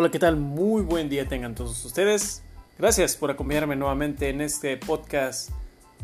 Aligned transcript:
Hola, 0.00 0.12
¿qué 0.12 0.20
tal? 0.20 0.36
Muy 0.36 0.82
buen 0.82 1.08
día 1.08 1.26
tengan 1.26 1.56
todos 1.56 1.84
ustedes. 1.84 2.44
Gracias 2.78 3.16
por 3.16 3.32
acompañarme 3.32 3.74
nuevamente 3.74 4.28
en 4.28 4.40
este 4.40 4.76
podcast 4.76 5.50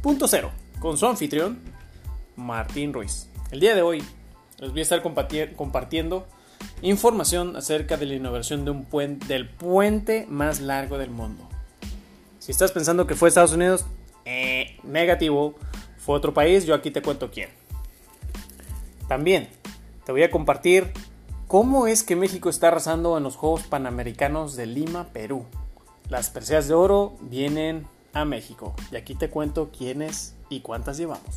punto 0.02 0.26
cero 0.26 0.50
con 0.80 0.98
su 0.98 1.06
anfitrión, 1.06 1.60
Martín 2.34 2.92
Ruiz. 2.92 3.28
El 3.52 3.60
día 3.60 3.76
de 3.76 3.82
hoy 3.82 4.02
les 4.58 4.72
voy 4.72 4.80
a 4.80 4.82
estar 4.82 5.00
compartiendo 5.00 6.26
información 6.82 7.54
acerca 7.54 7.96
de 7.96 8.06
la 8.06 8.14
inauguración 8.14 8.64
de 8.64 8.72
un 8.72 8.84
puente, 8.84 9.28
del 9.28 9.48
puente 9.48 10.26
más 10.28 10.60
largo 10.60 10.98
del 10.98 11.10
mundo. 11.10 11.48
Si 12.40 12.50
estás 12.50 12.72
pensando 12.72 13.06
que 13.06 13.14
fue 13.14 13.28
Estados 13.28 13.52
Unidos, 13.52 13.86
eh, 14.24 14.76
negativo, 14.82 15.54
fue 15.98 16.16
otro 16.16 16.34
país, 16.34 16.66
yo 16.66 16.74
aquí 16.74 16.90
te 16.90 17.00
cuento 17.00 17.30
quién. 17.30 17.50
También 19.06 19.50
te 20.04 20.10
voy 20.10 20.24
a 20.24 20.32
compartir 20.32 20.92
cómo 21.54 21.86
es 21.86 22.02
que 22.02 22.16
México 22.16 22.48
está 22.50 22.66
arrasando 22.66 23.16
en 23.16 23.22
los 23.22 23.36
Juegos 23.36 23.62
Panamericanos 23.62 24.56
de 24.56 24.66
Lima, 24.66 25.10
Perú. 25.12 25.44
Las 26.08 26.28
preseas 26.28 26.66
de 26.66 26.74
oro 26.74 27.14
vienen 27.20 27.86
a 28.12 28.24
México 28.24 28.74
y 28.90 28.96
aquí 28.96 29.14
te 29.14 29.30
cuento 29.30 29.70
quiénes 29.70 30.34
y 30.48 30.62
cuántas 30.62 30.96
llevamos. 30.96 31.36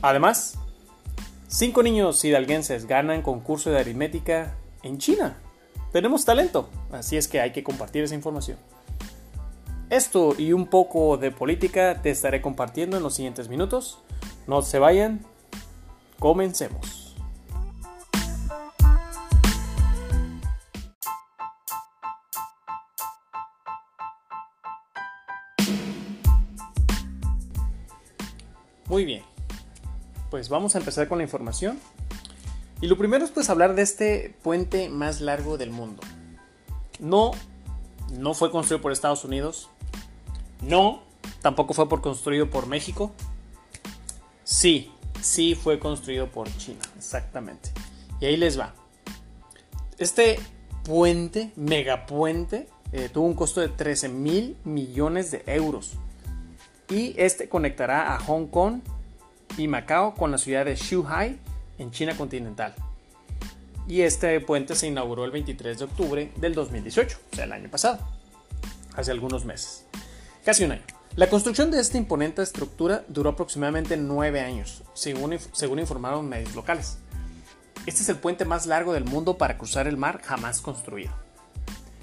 Además, 0.00 0.54
cinco 1.48 1.82
niños 1.82 2.24
hidalguenses 2.24 2.86
ganan 2.86 3.20
concurso 3.20 3.68
de 3.68 3.78
aritmética 3.78 4.56
en 4.82 4.96
China. 4.96 5.36
Tenemos 5.92 6.24
talento, 6.24 6.70
así 6.92 7.18
es 7.18 7.28
que 7.28 7.42
hay 7.42 7.52
que 7.52 7.62
compartir 7.62 8.04
esa 8.04 8.14
información. 8.14 8.56
Esto 9.90 10.34
y 10.38 10.54
un 10.54 10.66
poco 10.66 11.18
de 11.18 11.30
política 11.30 12.00
te 12.00 12.08
estaré 12.08 12.40
compartiendo 12.40 12.96
en 12.96 13.02
los 13.02 13.16
siguientes 13.16 13.50
minutos. 13.50 13.98
No 14.46 14.62
se 14.62 14.78
vayan, 14.78 15.20
comencemos. 16.18 17.01
Muy 28.92 29.06
bien, 29.06 29.22
pues 30.30 30.50
vamos 30.50 30.74
a 30.74 30.78
empezar 30.78 31.08
con 31.08 31.16
la 31.16 31.24
información. 31.24 31.80
Y 32.82 32.88
lo 32.88 32.98
primero 32.98 33.24
es 33.24 33.30
pues 33.30 33.48
hablar 33.48 33.74
de 33.74 33.80
este 33.80 34.36
puente 34.42 34.90
más 34.90 35.22
largo 35.22 35.56
del 35.56 35.70
mundo. 35.70 36.02
No, 37.00 37.30
no 38.10 38.34
fue 38.34 38.50
construido 38.50 38.82
por 38.82 38.92
Estados 38.92 39.24
Unidos, 39.24 39.70
no, 40.60 41.00
tampoco 41.40 41.72
fue 41.72 41.88
por 41.88 42.02
construido 42.02 42.50
por 42.50 42.66
México. 42.66 43.12
Sí, 44.44 44.92
sí 45.22 45.54
fue 45.54 45.78
construido 45.78 46.26
por 46.26 46.54
China, 46.58 46.82
exactamente. 46.98 47.70
Y 48.20 48.26
ahí 48.26 48.36
les 48.36 48.60
va. 48.60 48.74
Este 49.96 50.38
puente, 50.84 51.50
megapuente, 51.56 52.68
eh, 52.92 53.08
tuvo 53.10 53.24
un 53.24 53.34
costo 53.34 53.62
de 53.62 53.70
13 53.70 54.10
mil 54.10 54.54
millones 54.64 55.30
de 55.30 55.44
euros. 55.46 55.92
Y 56.92 57.14
este 57.16 57.48
conectará 57.48 58.14
a 58.14 58.20
Hong 58.20 58.48
Kong 58.48 58.80
y 59.56 59.66
Macao 59.66 60.14
con 60.14 60.30
la 60.30 60.36
ciudad 60.36 60.66
de 60.66 60.76
Shanghai 60.76 61.38
en 61.78 61.90
China 61.90 62.14
continental. 62.16 62.74
Y 63.88 64.02
este 64.02 64.38
puente 64.40 64.74
se 64.74 64.88
inauguró 64.88 65.24
el 65.24 65.30
23 65.30 65.78
de 65.78 65.84
octubre 65.86 66.32
del 66.36 66.54
2018, 66.54 67.18
o 67.32 67.36
sea, 67.36 67.44
el 67.44 67.52
año 67.52 67.70
pasado, 67.70 67.98
hace 68.94 69.10
algunos 69.10 69.44
meses 69.46 69.86
casi 70.44 70.64
un 70.64 70.72
año. 70.72 70.82
La 71.16 71.28
construcción 71.28 71.70
de 71.70 71.80
esta 71.80 71.98
imponente 71.98 72.42
estructura 72.42 73.04
duró 73.08 73.30
aproximadamente 73.30 73.96
nueve 73.96 74.40
años, 74.40 74.82
según, 74.94 75.38
según 75.52 75.78
informaron 75.78 76.28
medios 76.28 76.54
locales. 76.54 76.98
Este 77.86 78.02
es 78.02 78.08
el 78.08 78.16
puente 78.16 78.44
más 78.44 78.66
largo 78.66 78.92
del 78.92 79.04
mundo 79.04 79.38
para 79.38 79.58
cruzar 79.58 79.86
el 79.86 79.96
mar 79.96 80.20
jamás 80.22 80.60
construido. 80.60 81.12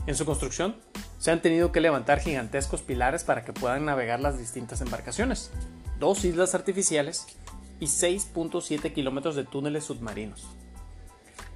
En 0.08 0.16
su 0.16 0.26
construcción, 0.26 0.76
se 1.20 1.32
han 1.32 1.42
tenido 1.42 1.72
que 1.72 1.82
levantar 1.82 2.20
gigantescos 2.20 2.82
pilares 2.82 3.24
para 3.24 3.44
que 3.44 3.54
puedan 3.54 3.86
navegar 3.86 4.20
las 4.20 4.38
distintas 4.38 4.82
embarcaciones, 4.82 5.52
dos 6.00 6.24
islas 6.26 6.56
artificiales 6.56 7.28
y 7.80 7.86
6.7 7.86 8.94
kilómetros 8.94 9.36
de 9.36 9.44
túneles 9.44 9.84
submarinos. 9.84 10.48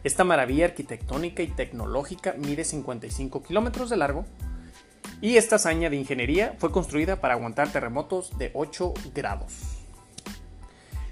Esta 0.03 0.25
maravilla 0.25 0.65
arquitectónica 0.65 1.43
y 1.43 1.47
tecnológica 1.47 2.35
mide 2.37 2.65
55 2.65 3.41
kilómetros 3.43 3.89
de 3.89 3.97
largo 3.97 4.25
y 5.21 5.37
esta 5.37 5.55
hazaña 5.55 5.89
de 5.89 5.95
ingeniería 5.95 6.55
fue 6.59 6.71
construida 6.71 7.21
para 7.21 7.35
aguantar 7.35 7.71
terremotos 7.71 8.37
de 8.37 8.51
8 8.53 8.93
grados. 9.15 9.53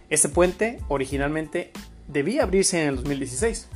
Este 0.09 0.28
puente 0.28 0.80
originalmente 0.90 1.72
debía 2.09 2.44
abrirse 2.44 2.81
en 2.81 2.90
el 2.90 2.96
2016, 2.98 3.69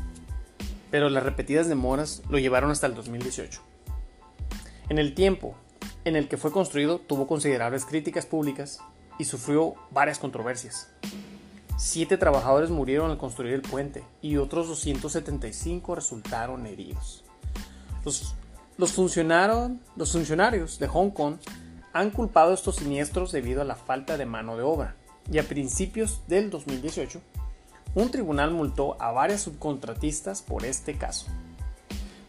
pero 0.91 1.09
las 1.09 1.23
repetidas 1.23 1.67
demoras 1.67 2.21
lo 2.29 2.39
llevaron 2.39 2.71
hasta 2.71 2.87
el 2.87 2.95
2018. 2.95 3.61
En 4.89 4.99
el 4.99 5.13
tiempo 5.13 5.55
en 6.03 6.15
el 6.15 6.27
que 6.27 6.37
fue 6.37 6.51
construido 6.51 6.99
tuvo 6.99 7.27
considerables 7.27 7.85
críticas 7.85 8.25
públicas 8.25 8.79
y 9.17 9.25
sufrió 9.25 9.75
varias 9.91 10.19
controversias. 10.19 10.89
Siete 11.77 12.17
trabajadores 12.17 12.69
murieron 12.69 13.11
al 13.11 13.17
construir 13.17 13.53
el 13.53 13.61
puente 13.61 14.03
y 14.21 14.37
otros 14.37 14.67
275 14.67 15.95
resultaron 15.95 16.65
heridos. 16.67 17.23
Los 18.03 18.35
los, 18.77 18.93
los 19.95 20.11
funcionarios 20.11 20.79
de 20.79 20.87
Hong 20.87 21.11
Kong 21.11 21.37
han 21.93 22.11
culpado 22.11 22.53
estos 22.53 22.75
siniestros 22.75 23.31
debido 23.31 23.61
a 23.61 23.65
la 23.65 23.75
falta 23.75 24.17
de 24.17 24.25
mano 24.25 24.57
de 24.57 24.63
obra 24.63 24.95
y 25.31 25.37
a 25.37 25.43
principios 25.43 26.21
del 26.27 26.49
2018 26.49 27.21
un 27.95 28.11
tribunal 28.11 28.51
multó 28.51 29.01
a 29.01 29.11
varias 29.11 29.41
subcontratistas 29.41 30.41
por 30.41 30.65
este 30.65 30.97
caso. 30.97 31.27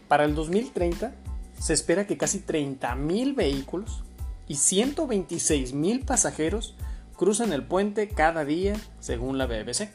Para 0.08 0.24
el 0.24 0.34
2030 0.34 1.12
se 1.58 1.72
espera 1.72 2.06
que 2.06 2.16
casi 2.16 2.40
30.000 2.40 3.34
vehículos 3.34 4.04
y 4.46 4.54
126.000 4.54 6.04
pasajeros 6.04 6.76
crucen 7.16 7.52
el 7.52 7.64
puente 7.64 8.08
cada 8.08 8.44
día 8.44 8.74
según 9.00 9.38
la 9.38 9.46
BBC. 9.46 9.90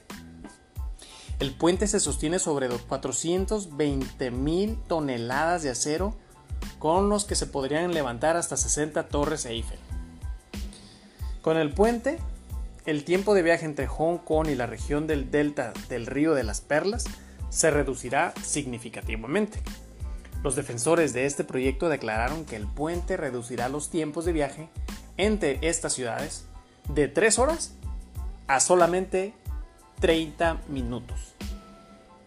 El 1.40 1.56
puente 1.56 1.88
se 1.88 2.00
sostiene 2.00 2.38
sobre 2.38 2.70
420.000 2.70 4.84
toneladas 4.88 5.64
de 5.64 5.70
acero 5.70 6.16
con 6.78 7.10
los 7.10 7.26
que 7.26 7.36
se 7.36 7.48
podrían 7.48 7.94
levantar 7.94 8.38
hasta 8.38 8.58
60 8.58 9.08
torres 9.08 9.46
Eiffel. 9.46 9.80
Con 11.42 11.58
el 11.58 11.74
puente, 11.74 12.20
el 12.86 13.04
tiempo 13.04 13.34
de 13.34 13.44
viaje 13.44 13.66
entre 13.66 13.88
Hong 13.88 14.18
Kong 14.18 14.48
y 14.50 14.56
la 14.56 14.66
región 14.66 15.08
del 15.08 15.30
delta 15.30 15.74
del 15.90 16.08
río 16.08 16.34
de 16.34 16.44
las 16.44 16.62
Perlas 16.62 17.06
se 17.50 17.70
reducirá 17.70 18.34
significativamente. 18.42 19.62
Los 20.44 20.56
defensores 20.56 21.14
de 21.14 21.26
este 21.26 21.44
proyecto 21.44 21.90
declararon 21.90 22.46
que 22.46 22.56
el 22.56 22.66
puente 22.66 23.18
reducirá 23.18 23.70
los 23.70 23.90
tiempos 23.90 24.26
de 24.26 24.34
viaje 24.34 24.70
entre 25.18 25.60
estas 25.62 25.94
ciudades 25.94 26.46
de 26.90 27.08
3 27.08 27.38
horas 27.38 27.76
a 28.48 28.60
solamente 28.60 29.34
30 30.00 30.62
minutos. 30.68 31.36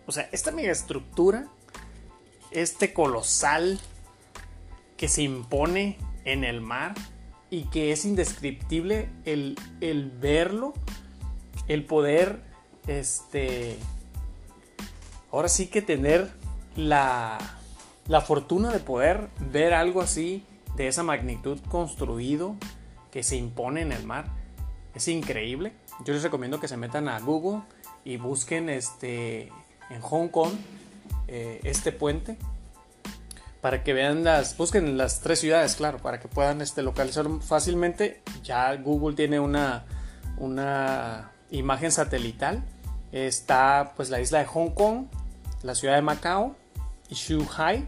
O 0.06 0.12
sea, 0.12 0.28
esta 0.30 0.52
megaestructura, 0.52 1.48
este 2.52 2.92
colosal 2.92 3.80
que 4.96 5.08
se 5.08 5.22
impone 5.22 5.98
en 6.24 6.44
el 6.44 6.60
mar 6.60 6.94
y 7.54 7.66
que 7.66 7.92
es 7.92 8.04
indescriptible 8.04 9.08
el, 9.24 9.56
verlo, 10.20 10.74
el 11.68 11.84
poder, 11.84 12.42
este, 12.88 13.76
ahora 15.30 15.48
sí 15.48 15.68
que 15.68 15.80
tener 15.80 16.32
la, 16.74 17.38
la 18.08 18.20
fortuna 18.22 18.72
de 18.72 18.80
poder 18.80 19.28
ver 19.52 19.72
algo 19.72 20.00
así 20.00 20.44
de 20.74 20.88
esa 20.88 21.04
magnitud 21.04 21.60
construido 21.68 22.56
que 23.12 23.22
se 23.22 23.36
impone 23.36 23.82
en 23.82 23.92
el 23.92 24.04
mar. 24.04 24.26
Es 24.92 25.06
increíble. 25.06 25.74
Yo 26.04 26.12
les 26.12 26.24
recomiendo 26.24 26.58
que 26.58 26.66
se 26.66 26.76
metan 26.76 27.06
a 27.06 27.20
Google 27.20 27.62
y 28.04 28.16
busquen 28.16 28.68
este, 28.68 29.52
en 29.90 30.00
Hong 30.00 30.26
Kong 30.26 30.54
eh, 31.28 31.60
este 31.62 31.92
puente 31.92 32.36
para 33.64 33.82
que 33.82 33.94
vean 33.94 34.24
las, 34.24 34.58
busquen 34.58 34.98
las 34.98 35.20
tres 35.20 35.38
ciudades, 35.38 35.74
claro, 35.74 35.96
para 35.96 36.20
que 36.20 36.28
puedan 36.28 36.60
este, 36.60 36.82
localizar 36.82 37.24
fácilmente. 37.40 38.20
Ya 38.42 38.76
Google 38.76 39.16
tiene 39.16 39.40
una, 39.40 39.86
una 40.36 41.32
imagen 41.50 41.90
satelital. 41.90 42.62
Está 43.10 43.94
pues 43.96 44.10
la 44.10 44.20
isla 44.20 44.40
de 44.40 44.44
Hong 44.44 44.72
Kong, 44.72 45.06
la 45.62 45.74
ciudad 45.74 45.94
de 45.94 46.02
Macao 46.02 46.54
y 47.08 47.14
Shanghai, 47.14 47.86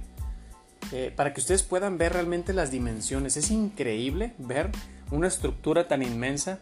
eh, 0.93 1.13
para 1.15 1.35
que 1.35 1.43
ustedes 1.43 1.63
puedan 1.63 1.99
ver 1.99 2.15
realmente 2.15 2.55
las 2.55 2.71
dimensiones. 2.71 3.37
Es 3.37 3.51
increíble 3.51 4.33
ver 4.39 4.71
una 5.11 5.29
estructura 5.29 5.89
tan 5.89 6.03
inmensa 6.03 6.61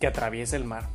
que 0.00 0.06
atraviesa 0.06 0.56
el 0.56 0.64
mar. 0.64 0.88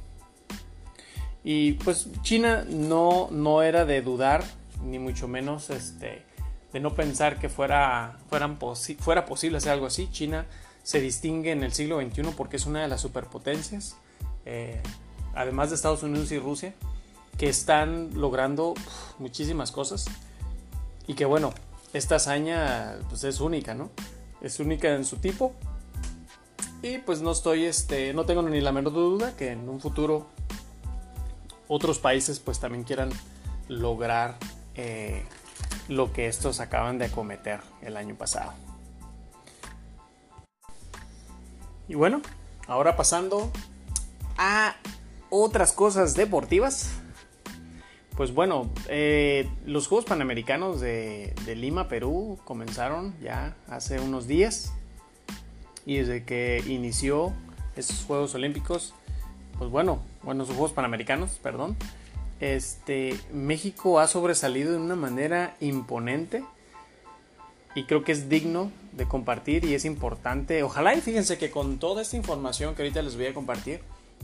Y 1.44 1.74
pues 1.74 2.10
China 2.24 2.66
no, 2.68 3.30
no 3.30 3.62
era 3.62 3.86
de 3.86 4.02
dudar, 4.02 4.44
ni 4.84 4.98
mucho 4.98 5.28
menos 5.28 5.70
este, 5.70 6.24
de 6.74 6.80
no 6.80 6.94
pensar 6.96 7.40
que 7.40 7.50
fuera, 7.50 8.18
fueran 8.30 8.58
fuera 9.00 9.26
posible 9.26 9.58
hacer 9.58 9.72
algo 9.72 9.86
así. 9.86 10.10
China 10.12 10.46
se 10.84 11.00
distingue 11.00 11.52
en 11.52 11.64
el 11.64 11.74
siglo 11.74 12.02
XXI 12.02 12.24
porque 12.36 12.58
es 12.58 12.66
una 12.66 12.82
de 12.82 12.88
las 12.88 13.02
superpotencias, 13.02 13.98
eh, 14.46 14.82
además 15.36 15.70
de 15.70 15.76
Estados 15.76 16.04
Unidos 16.04 16.32
y 16.32 16.40
Rusia, 16.40 16.74
que 17.38 17.50
están 17.50 18.10
logrando 18.16 18.74
muchísimas 19.20 19.72
cosas 19.72 20.06
y 21.08 21.14
que 21.14 21.26
bueno, 21.26 21.54
esta 21.94 22.16
hazaña 22.16 22.98
pues 23.10 23.24
es 23.24 23.40
única, 23.42 23.74
¿no? 23.74 23.90
Es 24.42 24.60
única 24.60 24.94
en 24.96 25.06
su 25.06 25.18
tipo. 25.18 25.54
Y 26.82 26.98
pues 26.98 27.22
no 27.22 27.32
estoy, 27.32 27.66
este, 27.66 28.12
no 28.14 28.26
tengo 28.26 28.42
ni 28.42 28.60
la 28.60 28.72
menor 28.72 28.94
duda 28.94 29.36
que 29.36 29.52
en 29.52 29.70
un 29.70 29.80
futuro 29.80 30.28
otros 31.68 32.00
países 32.00 32.40
pues 32.40 32.60
también 32.60 32.84
quieran 32.84 33.12
lograr 33.68 34.38
eh, 34.76 35.24
lo 35.88 36.14
que 36.14 36.28
estos 36.28 36.60
acaban 36.60 36.98
de 36.98 37.06
acometer 37.06 37.60
el 37.82 37.98
año 37.98 38.16
pasado. 38.16 38.54
Y 41.88 41.96
bueno, 41.96 42.22
ahora 42.68 42.96
pasando 42.96 43.52
a 44.38 44.76
otras 45.30 45.74
cosas 45.74 46.16
deportivas. 46.16 46.92
Pues 48.16 48.34
bueno, 48.34 48.70
eh, 48.88 49.50
los 49.66 49.88
Juegos 49.88 50.06
Panamericanos 50.06 50.80
de, 50.80 51.34
Lima, 51.56 51.88
Perú, 51.88 52.40
comenzaron 52.44 53.16
ya 53.22 53.56
hace 53.68 54.00
unos 54.00 54.28
días. 54.28 54.74
Y 55.86 55.98
desde 55.98 56.24
que 56.24 56.64
inició 56.68 57.34
estos 57.76 58.04
Juegos 58.06 58.36
Olímpicos, 58.36 58.94
pues 59.58 59.72
bueno, 59.72 60.00
bueno, 60.24 60.46
sus 60.46 60.56
Juegos 60.56 60.74
Panamericanos, 60.74 61.40
perdón, 61.42 61.76
este, 62.42 63.18
México 63.32 64.00
ha 64.00 64.08
sobresalido 64.08 64.72
de 64.72 64.80
una 64.80 64.96
manera 64.96 65.56
imponente 65.62 66.44
y 67.76 67.86
creo 67.86 68.04
que 68.04 68.12
es 68.12 68.30
digno 68.30 68.72
de 68.94 69.08
compartir 69.08 69.64
y 69.64 69.76
es 69.76 69.86
importante. 69.86 70.64
Ojalá 70.64 70.96
y 70.96 71.02
fíjense 71.02 71.38
que 71.38 71.52
con 71.52 71.78
toda 71.78 72.02
esta 72.02 72.18
información 72.18 72.74
que 72.76 72.82
ahorita 72.82 73.04
les 73.04 73.16
voy 73.16 73.28
a 73.28 73.34
compartir 73.34 73.82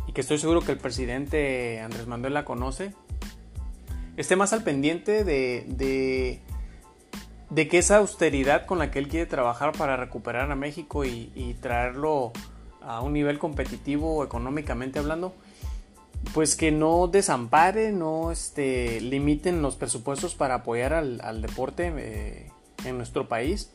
y 0.07 0.13
que 0.13 0.21
estoy 0.21 0.39
seguro 0.39 0.61
que 0.61 0.71
el 0.71 0.79
presidente 0.79 1.79
Andrés 1.79 2.07
Manuel 2.07 2.33
la 2.33 2.43
conoce, 2.43 2.93
esté 4.17 4.35
más 4.35 4.51
al 4.51 4.63
pendiente 4.63 5.23
de, 5.23 6.41
de, 7.49 7.67
que 7.67 7.77
esa 7.77 7.97
austeridad 7.97 8.65
con 8.65 8.79
la 8.79 8.89
que 8.89 8.97
él 8.97 9.09
quiere 9.09 9.27
trabajar 9.27 9.73
para 9.73 9.95
recuperar 9.95 10.51
a 10.51 10.55
México 10.55 11.05
y, 11.05 11.31
y 11.35 11.53
traerlo 11.53 12.33
a 12.81 13.01
un 13.01 13.13
nivel 13.13 13.37
competitivo 13.37 14.23
económicamente 14.23 14.97
hablando, 14.97 15.35
pues 16.33 16.56
que 16.56 16.71
no 16.71 17.07
desampare, 17.07 17.91
no 17.91 18.31
este, 18.31 19.01
limiten 19.01 19.62
los 19.62 19.75
presupuestos 19.75 20.35
para 20.35 20.56
apoyar 20.56 20.94
al, 20.94 21.41
deporte. 21.41 21.94
Eh, 21.97 22.51
en 22.85 22.97
nuestro 22.97 23.27
país, 23.27 23.71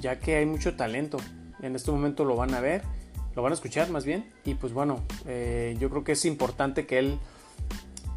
ya 0.00 0.18
que 0.18 0.36
hay 0.36 0.46
mucho 0.46 0.76
talento. 0.76 1.18
En 1.62 1.76
este 1.76 1.90
momento 1.90 2.24
lo 2.24 2.36
van 2.36 2.54
a 2.54 2.60
ver, 2.60 2.82
lo 3.34 3.42
van 3.42 3.52
a 3.52 3.54
escuchar 3.54 3.90
más 3.90 4.04
bien. 4.04 4.30
Y 4.44 4.54
pues 4.54 4.72
bueno, 4.72 5.00
eh, 5.26 5.76
yo 5.78 5.90
creo 5.90 6.04
que 6.04 6.12
es 6.12 6.24
importante 6.24 6.86
que 6.86 6.98
él, 6.98 7.18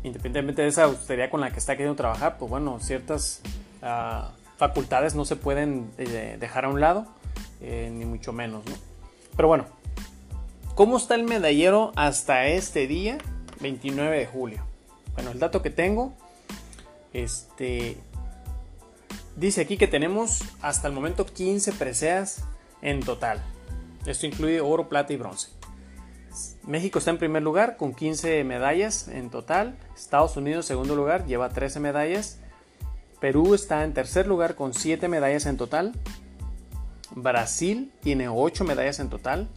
independientemente 0.04 0.62
de 0.62 0.70
esa 0.70 0.86
austeridad 0.86 1.30
con 1.30 1.42
la 1.42 1.52
que 1.52 1.60
está 1.60 1.74
queriendo 1.74 1.96
trabajar, 1.96 2.38
pues 2.38 2.50
bueno, 2.50 2.80
ciertas 2.80 3.42
ah, 3.82 4.32
facultades 4.58 5.16
no 5.16 5.26
se 5.26 5.36
pueden 5.36 5.92
eh, 5.98 6.38
dejar 6.40 6.66
a 6.66 6.70
un 6.70 6.80
lado, 6.80 7.08
ni 7.62 8.06
mucho 8.06 8.32
menos, 8.32 8.66
¿no? 8.66 8.76
Pero 9.36 9.50
bueno, 9.50 9.66
¿cómo 10.76 10.96
está 10.98 11.16
el 11.16 11.24
medallero 11.24 11.92
hasta 11.96 12.48
este 12.48 12.88
día, 12.88 13.18
29 13.62 14.18
de 14.18 14.26
julio? 14.26 14.66
Bueno, 15.14 15.32
el 15.32 15.40
dato 15.40 15.62
que 15.62 15.70
tengo, 15.70 16.14
este, 17.14 17.98
Dice 19.40 19.62
aquí 19.62 19.78
que 19.78 19.88
tenemos 19.88 20.44
hasta 20.62 20.90
el 20.90 20.94
momento 20.94 21.26
15 21.26 21.72
preseas 21.72 22.44
en 22.82 23.00
total. 23.00 23.42
Esto 24.06 24.26
incluye 24.26 24.60
oro, 24.60 24.90
plata 24.90 25.14
y 25.14 25.16
bronce. 25.16 25.52
México 26.64 27.00
está 27.00 27.12
en 27.12 27.20
primer 27.20 27.42
lugar 27.42 27.78
con 27.78 27.94
15 27.94 28.44
medallas 28.44 29.08
en 29.08 29.30
total. 29.30 29.78
Estados 29.96 30.36
Unidos 30.36 30.66
segundo 30.66 30.94
lugar 30.94 31.26
lleva 31.26 31.48
13 31.48 31.80
medallas. 31.80 32.40
Perú 33.22 33.54
está 33.54 33.86
en 33.86 33.94
tercer 33.94 34.28
lugar 34.28 34.56
con 34.56 34.74
7 34.74 35.08
medallas 35.08 35.46
en 35.46 35.56
total. 35.56 35.94
Brasil 37.16 37.94
tiene 38.02 38.28
8 38.28 38.66
medallas 38.66 39.00
en 39.00 39.10
total. 39.10 39.48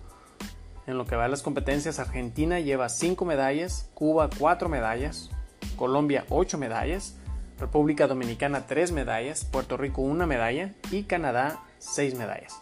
En 0.87 0.99
lo 0.99 1.07
que 1.07 1.17
va 1.17 1.27
a 1.27 1.29
las 1.29 1.43
competencias, 1.43 1.99
Argentina 1.99 2.59
lleva 2.59 2.89
5 2.89 3.25
medallas, 3.25 3.89
Cuba 3.95 4.29
4 4.37 4.69
medallas, 4.69 5.31
Colombia 5.77 6.25
8 6.29 6.59
medallas, 6.59 7.15
República 7.59 8.09
Dominicana 8.09 8.67
3 8.67 8.91
medallas, 8.91 9.45
Puerto 9.45 9.77
Rico 9.77 10.03
1 10.03 10.27
medalla 10.27 10.73
y 10.91 11.05
Canadá 11.05 11.61
6 11.79 12.17
medallas. 12.17 12.59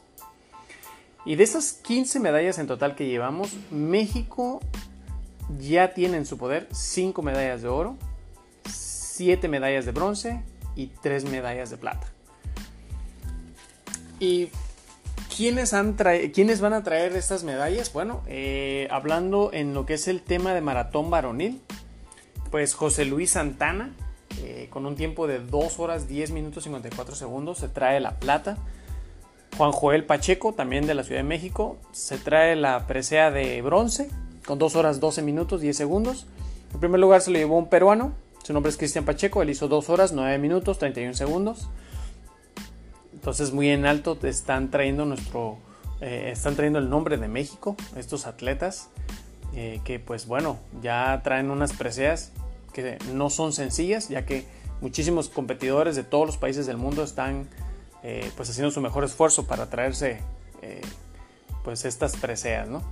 Y 1.24 1.36
de 1.36 1.44
esas 1.44 1.72
15 1.72 2.20
medallas 2.20 2.58
en 2.58 2.66
total 2.66 2.94
que 2.94 3.06
llevamos, 3.06 3.54
México 3.70 4.60
ya 5.58 5.94
tiene 5.94 6.18
en 6.18 6.26
su 6.26 6.36
poder 6.36 6.68
5 6.70 7.22
medallas 7.22 7.62
de 7.62 7.68
oro, 7.68 7.96
7 8.66 9.48
medallas 9.48 9.86
de 9.86 9.92
bronce 9.92 10.42
y 10.76 10.88
3 10.88 11.24
medallas 11.30 11.70
de 11.70 11.78
plata. 11.78 12.06
¿Y 14.18 14.50
quiénes, 15.34 15.72
han 15.72 15.94
¿quiénes 16.32 16.60
van 16.60 16.72
a 16.72 16.82
traer 16.82 17.16
estas 17.16 17.44
medallas? 17.44 17.92
Bueno, 17.92 18.22
eh, 18.26 18.88
hablando 18.90 19.50
en 19.52 19.74
lo 19.74 19.86
que 19.86 19.94
es 19.94 20.08
el 20.08 20.22
tema 20.22 20.54
de 20.54 20.60
maratón 20.60 21.10
varonil, 21.10 21.60
pues 22.50 22.74
José 22.74 23.04
Luis 23.04 23.30
Santana 23.30 23.92
eh, 24.42 24.68
con 24.70 24.86
un 24.86 24.96
tiempo 24.96 25.26
de 25.26 25.40
2 25.40 25.78
horas 25.80 26.08
10 26.08 26.30
minutos 26.30 26.64
54 26.64 27.14
segundos 27.14 27.58
se 27.58 27.68
trae 27.68 28.00
la 28.00 28.16
plata. 28.18 28.56
Juan 29.56 29.72
Joel 29.72 30.04
Pacheco, 30.04 30.52
también 30.54 30.86
de 30.86 30.94
la 30.94 31.02
Ciudad 31.02 31.20
de 31.20 31.28
México, 31.28 31.76
se 31.92 32.16
trae 32.16 32.56
la 32.56 32.86
presea 32.86 33.30
de 33.30 33.60
bronce 33.62 34.08
con 34.46 34.58
2 34.58 34.76
horas 34.76 35.00
12 35.00 35.22
minutos 35.22 35.60
10 35.60 35.76
segundos. 35.76 36.26
En 36.72 36.80
primer 36.80 37.00
lugar 37.00 37.20
se 37.20 37.30
lo 37.30 37.38
llevó 37.38 37.58
un 37.58 37.68
peruano, 37.68 38.12
su 38.44 38.52
nombre 38.52 38.70
es 38.70 38.76
Cristian 38.76 39.04
Pacheco, 39.04 39.42
él 39.42 39.50
hizo 39.50 39.68
2 39.68 39.90
horas 39.90 40.12
9 40.12 40.38
minutos 40.38 40.78
31 40.78 41.14
segundos. 41.14 41.68
Entonces 43.20 43.52
muy 43.52 43.68
en 43.68 43.84
alto 43.84 44.18
están 44.22 44.70
trayendo 44.70 45.04
nuestro, 45.04 45.58
eh, 46.00 46.30
están 46.32 46.56
trayendo 46.56 46.78
el 46.78 46.88
nombre 46.88 47.18
de 47.18 47.28
México 47.28 47.76
estos 47.94 48.26
atletas 48.26 48.88
eh, 49.54 49.82
que 49.84 49.98
pues 49.98 50.26
bueno 50.26 50.58
ya 50.80 51.20
traen 51.22 51.50
unas 51.50 51.74
preseas 51.74 52.32
que 52.72 52.96
no 53.12 53.28
son 53.28 53.52
sencillas, 53.52 54.08
ya 54.08 54.24
que 54.24 54.46
muchísimos 54.80 55.28
competidores 55.28 55.96
de 55.96 56.02
todos 56.02 56.24
los 56.24 56.38
países 56.38 56.66
del 56.66 56.78
mundo 56.78 57.04
están 57.04 57.46
eh, 58.02 58.30
pues 58.38 58.48
haciendo 58.48 58.70
su 58.70 58.80
mejor 58.80 59.04
esfuerzo 59.04 59.46
para 59.46 59.68
traerse 59.68 60.20
pues 61.62 61.84
estas 61.84 62.16
preseas, 62.16 62.68
¿no? 62.68 62.82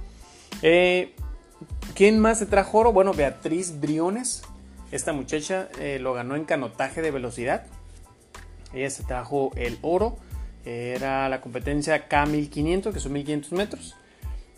¿Quién 1.94 2.18
más 2.18 2.38
se 2.38 2.44
trajo 2.44 2.78
oro? 2.78 2.92
Bueno, 2.92 3.14
Beatriz 3.14 3.80
Briones. 3.80 4.42
Esta 4.90 5.12
muchacha 5.12 5.68
lo 6.00 6.12
ganó 6.12 6.34
en 6.34 6.44
canotaje 6.44 7.00
de 7.00 7.10
velocidad. 7.10 7.66
Ella 8.72 8.90
se 8.90 9.02
trajo 9.02 9.52
el 9.56 9.78
oro. 9.82 10.16
Era 10.64 11.28
la 11.28 11.40
competencia 11.40 12.08
K1500, 12.08 12.92
que 12.92 13.00
son 13.00 13.12
1500 13.12 13.52
metros. 13.52 13.96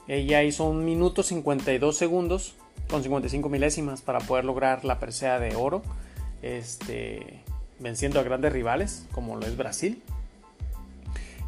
Ella 0.08 0.42
hizo 0.42 0.64
un 0.64 0.84
minuto 0.84 1.22
52 1.22 1.96
segundos 1.96 2.54
con 2.88 3.02
55 3.02 3.48
milésimas 3.48 4.00
para 4.00 4.18
poder 4.18 4.44
lograr 4.44 4.84
la 4.84 4.98
presea 4.98 5.38
de 5.38 5.54
oro, 5.54 5.82
este, 6.42 7.44
venciendo 7.78 8.18
a 8.18 8.24
grandes 8.24 8.52
rivales 8.52 9.06
como 9.12 9.36
lo 9.36 9.46
es 9.46 9.56
Brasil. 9.56 10.02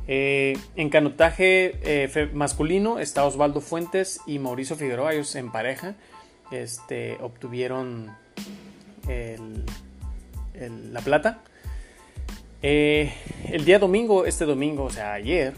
Eh, 0.06 0.56
en 0.76 0.90
canotaje 0.90 1.78
eh, 1.82 2.30
masculino 2.32 2.98
está 2.98 3.24
Osvaldo 3.24 3.60
Fuentes 3.60 4.20
y 4.26 4.38
Mauricio 4.38 4.76
Figueroa, 4.76 5.12
ellos 5.12 5.34
en 5.36 5.50
pareja 5.50 5.94
este, 6.52 7.16
obtuvieron 7.20 8.14
la 10.92 11.00
plata. 11.00 11.42
Eh, 12.62 13.12
el 13.50 13.64
día 13.64 13.78
domingo, 13.78 14.24
este 14.24 14.44
domingo, 14.44 14.84
o 14.84 14.90
sea, 14.90 15.12
ayer, 15.14 15.54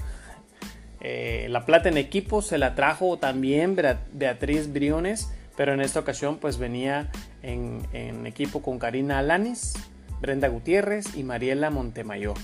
la 1.48 1.66
plata 1.66 1.90
en 1.90 1.98
equipo 1.98 2.40
se 2.40 2.56
la 2.56 2.74
trajo 2.74 3.18
también 3.18 3.76
Beatriz 4.12 4.72
Briones 4.72 5.28
pero 5.56 5.72
en 5.72 5.80
esta 5.80 6.00
ocasión 6.00 6.38
pues 6.38 6.58
venía 6.58 7.10
en, 7.42 8.26
equipo 8.26 8.62
con 8.62 8.78
Karina 8.78 9.18
Alanis, 9.18 9.74
Brenda 10.20 10.48
Gutiérrez 10.48 11.14
y 11.16 11.22
Mariela 11.22 11.70
Montemayor. 11.70 12.36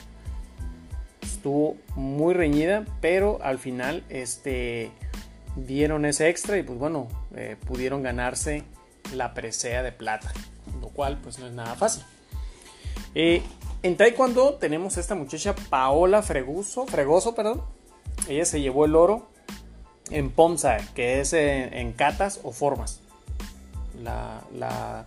Estuvo 1.23 1.77
muy 1.97 2.35
reñida, 2.35 2.85
pero 3.01 3.39
al 3.43 3.59
final 3.59 4.05
este, 4.09 4.91
dieron 5.57 6.05
ese 6.05 6.29
extra 6.29 6.59
y 6.59 6.63
pues 6.63 6.79
bueno, 6.79 7.09
eh, 7.35 7.57
pudieron 7.67 8.03
ganarse 8.03 8.63
la 9.15 9.35
presea 9.35 9.83
de 9.83 9.93
plata, 9.93 10.33
lo 10.81 10.89
cual 10.89 11.19
pues 11.23 11.39
no 11.39 11.47
es 11.47 11.53
nada 11.53 11.75
fácil. 11.75 12.05
Eh, 13.15 13.43
en 13.83 13.97
Taekwondo 13.97 14.55
tenemos 14.55 14.97
a 14.97 15.01
esta 15.01 15.15
muchacha 15.15 15.55
Paola 15.55 16.23
Fregoso, 16.23 16.87
Fregoso, 16.87 17.35
perdón. 17.35 17.63
Ella 18.29 18.45
se 18.45 18.61
llevó 18.61 18.85
el 18.85 18.95
oro 18.95 19.29
en 20.11 20.31
Pomsa, 20.31 20.77
que 20.95 21.21
es 21.21 21.33
en, 21.33 21.93
catas 21.93 22.41
o 22.43 22.53
formas. 22.53 23.01
La, 24.03 25.07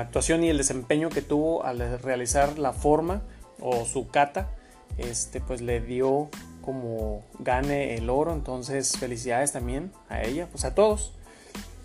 actuación 0.00 0.44
y 0.44 0.48
el 0.48 0.58
desempeño 0.58 1.10
que 1.10 1.22
tuvo 1.22 1.64
al 1.64 2.00
realizar 2.00 2.58
la 2.58 2.72
forma 2.72 3.22
o 3.60 3.84
su 3.84 4.08
cata, 4.08 4.48
este, 4.96 5.40
pues 5.40 5.60
le 5.60 5.80
dio 5.80 6.28
como 6.62 7.24
gane 7.38 7.94
el 7.96 8.08
oro. 8.08 8.32
Entonces, 8.32 8.96
felicidades 8.98 9.52
también 9.52 9.92
a 10.08 10.22
ella, 10.22 10.48
pues 10.50 10.64
a 10.64 10.74
todos. 10.74 11.12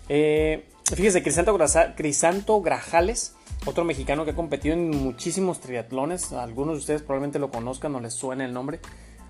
Eh, 0.08 0.66
fíjese, 0.84 1.22
Crisanto, 1.22 1.58
Crisanto 1.96 2.62
Grajales 2.62 3.34
otro 3.64 3.84
mexicano 3.84 4.24
que 4.24 4.32
ha 4.32 4.36
competido 4.36 4.74
en 4.74 4.90
muchísimos 4.90 5.60
triatlones. 5.60 6.32
Algunos 6.32 6.74
de 6.74 6.80
ustedes 6.80 7.02
probablemente 7.02 7.38
lo 7.38 7.50
conozcan 7.50 7.94
o 7.94 8.00
les 8.00 8.14
suene 8.14 8.44
el 8.44 8.52
nombre. 8.52 8.80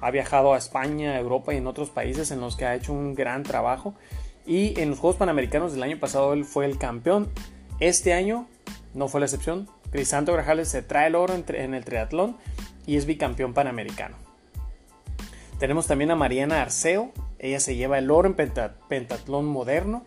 Ha 0.00 0.11
viajado 0.11 0.54
a 0.54 0.59
España, 0.59 1.18
Europa 1.18 1.54
y 1.54 1.59
en 1.59 1.66
otros 1.66 1.90
países 1.90 2.30
en 2.30 2.40
los 2.40 2.56
que 2.56 2.66
ha 2.66 2.75
hecho 2.75 2.92
un 2.92 3.14
gran 3.14 3.42
trabajo. 3.42 3.95
Y 4.45 4.78
en 4.80 4.90
los 4.90 4.99
Juegos 4.99 5.16
Panamericanos 5.16 5.73
del 5.73 5.83
año 5.83 5.99
pasado 5.99 6.33
él 6.33 6.45
fue 6.45 6.66
el 6.66 6.78
campeón. 6.78 7.28
Este 7.80 8.12
año 8.12 8.47
no 8.95 9.09
fue 9.09 9.21
la 9.21 9.26
excepción. 9.26 9.68
Crisanto 9.90 10.33
Grajales 10.33 10.68
se 10.68 10.83
trae 10.83 11.06
el 11.06 11.14
oro 11.14 11.35
en 11.35 11.75
el 11.75 11.85
triatlón 11.85 12.37
y 12.87 12.97
es 12.97 13.06
bicampeón 13.06 13.54
panamericano. 13.54 14.16
Tenemos 15.59 15.87
también 15.87 16.11
a 16.11 16.16
Mariana 16.16 16.61
Arceo. 16.61 17.12
Ella 17.38 17.61
se 17.61 17.76
lleva 17.76 17.99
el 17.99 18.11
oro 18.11 18.28
en 18.28 18.35
pentatlón 18.88 19.47
moderno. 19.47 20.04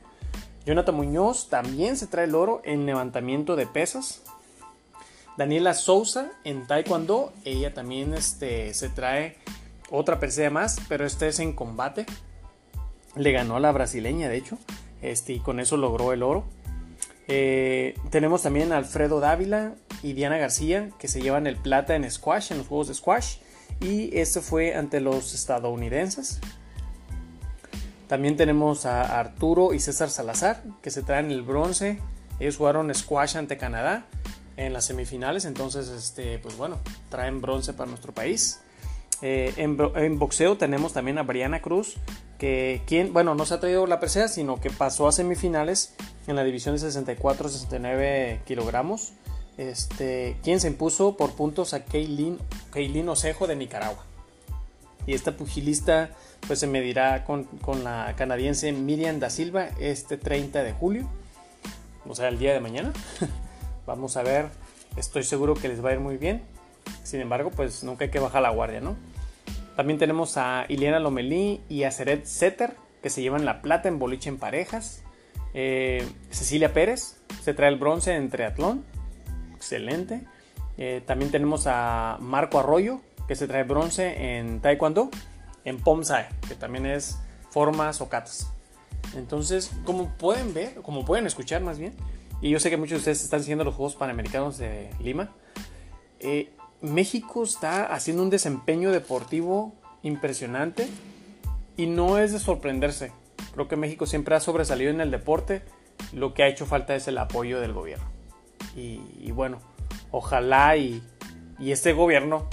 Jonathan 0.66 0.96
Muñoz 0.96 1.50
también 1.50 1.98
se 1.98 2.08
trae 2.08 2.26
el 2.26 2.36
oro 2.36 2.62
en 2.64 2.86
levantamiento 2.86 3.56
de 3.56 3.66
pesas. 3.68 4.22
Daniela 5.38 5.74
Souza 5.74 6.32
en 6.44 6.68
taekwondo. 6.68 7.32
Ella 7.46 7.74
también 7.74 8.14
este, 8.14 8.74
se 8.74 8.90
trae 8.90 9.38
otra 9.90 10.20
persea 10.20 10.50
más, 10.50 10.78
pero 10.90 11.06
esta 11.06 11.28
es 11.28 11.40
en 11.40 11.54
combate. 11.54 12.06
Le 13.16 13.32
ganó 13.32 13.56
a 13.56 13.60
la 13.60 13.72
brasileña, 13.72 14.30
de 14.30 14.38
hecho. 14.38 14.58
Este, 15.02 15.34
y 15.34 15.40
con 15.40 15.60
eso 15.60 15.78
logró 15.78 16.14
el 16.14 16.24
oro. 16.24 16.44
Eh, 17.28 17.96
tenemos 18.10 18.42
también 18.42 18.72
a 18.74 18.78
Alfredo 18.78 19.20
Dávila 19.20 19.76
y 20.02 20.14
Diana 20.14 20.38
García 20.38 20.90
que 20.98 21.08
se 21.08 21.22
llevan 21.22 21.48
el 21.48 21.58
plata 21.58 21.96
en 21.96 22.10
squash, 22.10 22.52
en 22.52 22.58
los 22.58 22.68
juegos 22.68 22.90
de 22.90 22.96
squash. 22.96 23.38
Y 23.80 24.18
este 24.18 24.42
fue 24.42 24.76
ante 24.76 25.00
los 25.00 25.34
estadounidenses. 25.34 26.42
También 28.10 28.36
tenemos 28.36 28.88
a 28.88 29.20
Arturo 29.20 29.72
y 29.76 29.80
César 29.80 30.10
Salazar 30.10 30.64
que 30.82 30.90
se 30.90 31.04
traen 31.04 31.30
el 31.30 31.44
bronce. 31.44 32.00
Ellos 32.40 32.58
jugaron 32.58 32.94
squash 32.94 33.38
ante 33.38 33.56
Canadá 33.56 34.08
en 34.58 34.74
las 34.74 34.86
semifinales. 34.86 35.46
Entonces, 35.46 35.90
este, 35.90 36.40
pues 36.40 36.58
bueno, 36.58 36.80
traen 37.10 37.40
bronce 37.40 37.72
para 37.74 37.88
nuestro 37.88 38.12
país. 38.12 38.62
Eh, 39.22 39.54
en, 39.58 40.18
boxeo 40.18 40.58
tenemos 40.58 40.94
también 40.94 41.20
a 41.20 41.24
Briana 41.24 41.62
Cruz, 41.62 41.98
que 42.40 42.82
quien, 42.88 43.14
bueno, 43.14 43.36
no 43.36 43.46
se 43.46 43.54
ha 43.54 43.60
traído 43.60 43.86
la 43.86 44.00
presea, 44.00 44.28
sino 44.28 44.60
que 44.60 44.72
pasó 44.72 45.08
a 45.08 45.12
semifinales 45.12 45.94
en 46.26 46.36
la 46.36 46.44
división 46.44 46.76
de 46.76 46.82
64-69 46.82 48.44
kilogramos. 48.46 49.14
Este, 49.58 50.36
quien 50.42 50.60
se 50.60 50.68
impuso 50.68 51.16
por 51.16 51.34
puntos 51.34 51.76
a 51.76 51.84
Kaylin, 51.84 52.40
Osejo 53.08 53.46
de 53.46 53.56
Nicaragua. 53.56 54.09
Y 55.06 55.14
esta 55.14 55.36
pugilista 55.36 56.12
pues 56.48 56.60
se 56.60 56.68
medirá 56.68 57.24
con, 57.24 57.44
con, 57.44 57.84
la 57.84 58.14
canadiense 58.16 58.72
Miriam 58.72 59.20
da 59.20 59.30
Silva 59.30 59.70
este 59.80 60.18
30 60.18 60.64
de 60.64 60.74
julio, 60.74 61.10
o 62.08 62.16
sea, 62.16 62.28
el 62.28 62.40
día 62.40 62.54
de 62.54 62.60
mañana. 62.60 62.94
Vamos 63.86 64.18
a 64.18 64.24
ver, 64.24 64.50
estoy 64.98 65.24
seguro 65.24 65.56
que 65.56 65.68
les 65.68 65.84
va 65.84 65.90
a 65.90 65.94
ir 65.94 66.00
muy 66.00 66.18
bien. 66.18 66.44
Sin 67.04 67.22
embargo, 67.22 67.52
pues 67.52 67.84
nunca 67.84 68.06
hay 68.06 68.12
que 68.12 68.20
bajar 68.20 68.42
la 68.42 68.50
guardia, 68.50 68.82
¿no? 68.82 68.96
También 69.76 69.98
tenemos 69.98 70.38
a 70.38 70.66
Iliana 70.68 71.00
Lomelí 71.00 71.62
y 71.70 71.84
a 71.84 71.92
Seret 71.92 72.26
Setter, 72.26 72.76
que 73.02 73.10
se 73.10 73.22
llevan 73.22 73.46
la 73.46 73.62
plata 73.62 73.88
en 73.88 73.98
boliche 73.98 74.30
en 74.30 74.38
parejas. 74.38 75.04
Eh, 75.54 76.06
Cecilia 76.30 76.74
Pérez 76.74 77.18
se 77.42 77.54
trae 77.54 77.70
el 77.70 77.78
bronce 77.78 78.14
en 78.14 78.30
triatlón. 78.30 78.84
Excelente. 79.56 80.22
Eh, 80.78 81.02
también 81.06 81.32
tenemos 81.32 81.66
a 81.68 82.18
Marco 82.20 82.60
Arroyo, 82.60 83.02
que 83.30 83.36
se 83.36 83.48
trae 83.48 83.64
bronce 83.64 84.40
en 84.40 84.60
taekwondo, 84.60 85.12
en 85.64 85.78
Pomsae, 85.78 86.28
que 86.48 86.56
también 86.56 86.88
es 86.88 87.20
formas 87.52 88.02
o 88.02 88.10
katas. 88.10 88.52
Entonces, 89.16 89.72
como 89.86 90.10
pueden 90.18 90.54
ver, 90.54 90.74
como 90.82 91.06
pueden 91.06 91.28
escuchar 91.28 91.62
más 91.62 91.78
bien, 91.78 91.94
y 92.42 92.50
yo 92.50 92.60
sé 92.60 92.72
que 92.72 92.78
muchos 92.78 92.94
de 92.94 92.98
ustedes 92.98 93.24
están 93.24 93.42
siguiendo 93.42 93.64
los 93.64 93.76
Juegos 93.76 93.96
Panamericanos 93.96 94.58
de 94.58 94.90
Lima, 95.00 95.30
eh, 96.20 96.52
México 96.82 97.44
está 97.44 97.94
haciendo 97.94 98.24
un 98.24 98.32
desempeño 98.32 98.92
deportivo 98.92 99.76
impresionante 100.02 100.88
y 101.78 101.86
no 101.86 102.18
es 102.18 102.32
de 102.34 102.40
sorprenderse. 102.40 103.12
Creo 103.54 103.68
que 103.68 103.76
México 103.76 104.08
siempre 104.08 104.34
ha 104.34 104.40
sobresalido 104.40 104.90
en 104.90 105.02
el 105.02 105.12
deporte. 105.12 105.62
Lo 106.14 106.34
que 106.34 106.42
ha 106.42 106.48
hecho 106.48 106.66
falta 106.66 106.96
es 106.96 107.08
el 107.08 107.20
apoyo 107.20 107.60
del 107.60 107.74
gobierno. 107.74 108.06
Y, 108.76 109.32
bueno, 109.32 109.60
ojalá 110.10 110.78
y, 110.78 111.04
este 111.60 111.94
gobierno 111.94 112.48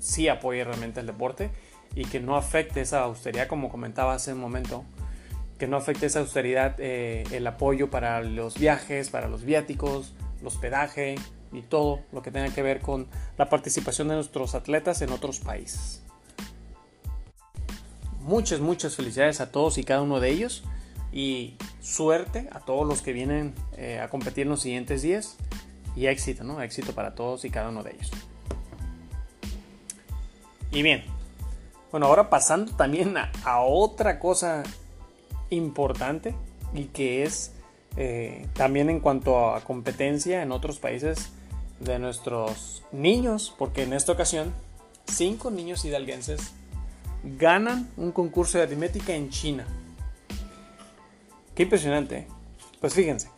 sí 0.00 0.26
apoye 0.26 0.64
realmente 0.64 0.98
el 0.98 1.06
deporte 1.06 1.50
y 1.94 2.06
que 2.06 2.18
no 2.18 2.36
afecte 2.36 2.80
esa 2.80 3.02
austeridad, 3.02 3.46
como 3.46 3.68
comentaba 3.68 4.14
hace 4.14 4.32
un 4.32 4.40
momento, 4.40 4.84
que 5.58 5.68
no 5.68 5.76
afecte 5.76 6.06
esa 6.06 6.18
austeridad 6.20 6.74
eh, 6.78 7.22
el 7.30 7.46
apoyo 7.46 7.90
para 7.90 8.20
los 8.22 8.58
viajes, 8.58 9.10
para 9.10 9.28
los 9.28 9.44
viáticos, 9.44 10.14
el 10.40 10.46
hospedaje, 10.48 11.14
y 11.52 11.62
todo 11.62 12.00
lo 12.12 12.22
que 12.22 12.30
tenga 12.30 12.52
que 12.52 12.62
ver 12.62 12.80
con 12.80 13.08
la 13.36 13.48
participación 13.48 14.08
de 14.08 14.14
nuestros 14.14 14.54
atletas 14.54 15.02
en 15.02 15.10
otros 15.10 15.40
países. 15.40 16.02
Muchas, 18.20 18.60
muchas 18.60 18.96
felicidades 18.96 19.40
a 19.40 19.50
todos 19.50 19.78
y 19.78 19.84
cada 19.84 20.02
uno 20.02 20.20
de 20.20 20.30
ellos 20.30 20.62
y 21.12 21.56
suerte 21.80 22.48
a 22.52 22.60
todos 22.60 22.86
los 22.86 23.02
que 23.02 23.12
vienen 23.12 23.54
eh, 23.76 23.98
a 23.98 24.08
competir 24.08 24.42
en 24.42 24.50
los 24.50 24.60
siguientes 24.60 25.02
días 25.02 25.36
y 25.96 26.06
éxito, 26.06 26.44
¿no? 26.44 26.62
Éxito 26.62 26.92
para 26.92 27.14
todos 27.14 27.44
y 27.44 27.50
cada 27.50 27.70
uno 27.70 27.82
de 27.82 27.92
ellos. 27.92 28.10
Y 30.72 30.82
bien, 30.82 31.04
bueno, 31.90 32.06
ahora 32.06 32.30
pasando 32.30 32.72
también 32.76 33.14
a 33.16 33.60
otra 33.60 34.18
cosa 34.18 34.62
importante 35.50 36.34
y 36.72 36.84
que 36.84 37.24
es 37.24 37.52
eh, 37.96 38.46
también 38.54 38.88
en 38.88 39.00
cuanto 39.00 39.52
a 39.54 39.60
competencia 39.62 40.42
en 40.42 40.52
otros 40.52 40.78
países 40.78 41.30
de 41.80 41.98
nuestros 41.98 42.84
niños, 42.92 43.54
porque 43.58 43.82
en 43.82 43.92
esta 43.92 44.12
ocasión 44.12 44.52
cinco 45.06 45.50
niños 45.50 45.84
hidalguenses 45.84 46.52
ganan 47.24 47.90
un 47.96 48.12
concurso 48.12 48.58
de 48.58 48.64
aritmética 48.64 49.14
en 49.14 49.30
China. 49.30 49.66
Qué 51.54 51.64
impresionante. 51.64 52.18
¿eh? 52.18 52.28
Pues 52.80 52.94
fíjense, 52.94 53.28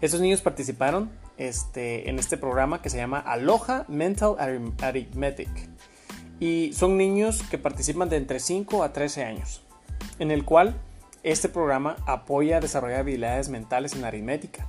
estos 0.00 0.20
niños 0.20 0.40
participaron 0.40 1.10
este, 1.36 2.08
en 2.08 2.18
este 2.18 2.36
programa 2.36 2.80
que 2.80 2.90
se 2.90 2.96
llama 2.96 3.18
Aloha 3.18 3.84
Mental 3.88 4.36
Arithmetic. 4.38 5.48
Y 6.38 6.72
son 6.74 6.96
niños 6.96 7.42
que 7.50 7.58
participan 7.58 8.08
de 8.08 8.16
entre 8.16 8.40
5 8.40 8.82
a 8.82 8.92
13 8.92 9.24
años, 9.24 9.62
en 10.18 10.30
el 10.30 10.44
cual 10.44 10.74
este 11.22 11.48
programa 11.48 11.96
apoya 12.06 12.58
a 12.58 12.60
desarrollar 12.60 13.00
habilidades 13.00 13.48
mentales 13.48 13.94
en 13.94 14.04
aritmética. 14.04 14.66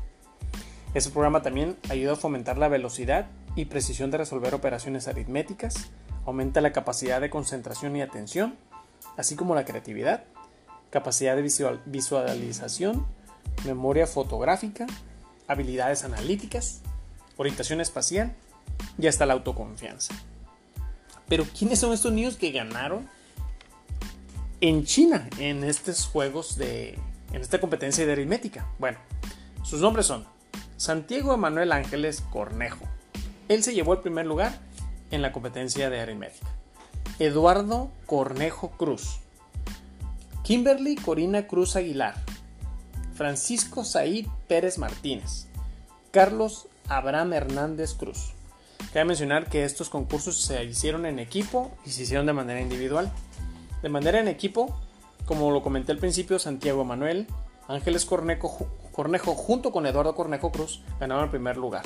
Este 0.93 1.12
programa 1.12 1.41
también 1.41 1.77
ayuda 1.89 2.13
a 2.13 2.15
fomentar 2.15 2.57
la 2.57 2.69
velocidad 2.69 3.27
y 3.55 3.65
precisión 3.65 4.12
de 4.12 4.17
resolver 4.17 4.55
operaciones 4.55 5.07
aritméticas, 5.07 5.89
aumenta 6.25 6.62
la 6.62 6.71
capacidad 6.71 7.21
de 7.21 7.29
concentración 7.29 7.95
y 7.95 8.01
atención, 8.01 8.55
así 9.17 9.36
como 9.36 9.55
la 9.55 9.65
creatividad, 9.65 10.24
capacidad 10.89 11.36
de 11.36 11.41
visualización, 11.86 13.05
memoria 13.65 14.07
fotográfica, 14.07 14.88
habilidades 15.47 16.03
analíticas, 16.03 16.81
orientación 17.38 17.81
espacial 17.81 18.36
y 18.97 19.07
hasta 19.07 19.25
la 19.25 19.33
autoconfianza. 19.33 20.13
Pero 21.27 21.46
¿quiénes 21.57 21.79
son 21.79 21.93
estos 21.93 22.12
niños 22.13 22.38
que 22.38 22.51
ganaron 22.51 23.07
en 24.62 24.86
China 24.86 25.29
en 25.38 25.63
estos 25.63 26.05
juegos 26.07 26.57
de 26.57 26.98
en 27.34 27.41
esta 27.41 27.60
competencia 27.60 28.05
de 28.05 28.12
aritmética? 28.12 28.67
Bueno, 28.79 28.98
sus 29.63 29.81
nombres 29.81 30.05
son 30.05 30.25
Santiago 30.77 31.34
Emanuel 31.34 31.72
Ángeles 31.72 32.22
Cornejo. 32.31 32.86
Él 33.50 33.63
se 33.63 33.74
llevó 33.74 33.93
el 33.93 34.00
primer 34.00 34.25
lugar 34.25 34.57
en 35.12 35.22
la 35.22 35.31
competencia 35.31 35.89
de 35.89 36.00
aritmética. 36.00 36.48
Eduardo 37.19 37.91
Cornejo 38.05 38.69
Cruz. 38.72 39.19
Kimberly 40.43 40.96
Corina 40.96 41.48
Cruz 41.48 41.75
Aguilar. 41.75 42.15
Francisco 43.15 43.84
Said 43.84 44.27
Pérez 44.48 44.77
Martínez. 44.77 45.48
Carlos 46.12 46.67
Abraham 46.88 47.34
Hernández 47.34 47.96
Cruz. 47.96 48.34
Cabe 48.93 49.05
mencionar 49.05 49.50
que 49.50 49.63
estos 49.63 49.89
concursos 49.89 50.41
se 50.41 50.63
hicieron 50.63 51.05
en 51.05 51.19
equipo 51.19 51.72
y 51.86 51.91
se 51.91 52.03
hicieron 52.03 52.25
de 52.25 52.34
manera 52.34 52.62
individual. 52.62 53.12
De 53.81 53.89
manera 53.89 54.19
en 54.19 54.27
equipo, 54.27 54.75
como 55.25 55.51
lo 55.51 55.62
comenté 55.62 55.91
al 55.91 56.00
principio, 56.00 56.39
Santiago 56.39 56.84
Manuel, 56.86 57.27
Ángeles 57.67 58.05
Cornejo, 58.05 58.67
Cornejo 58.91 59.36
junto 59.36 59.72
con 59.72 59.86
Eduardo 59.86 60.15
Cornejo 60.15 60.51
Cruz 60.51 60.81
ganaron 61.00 61.25
el 61.25 61.29
primer 61.29 61.57
lugar. 61.57 61.84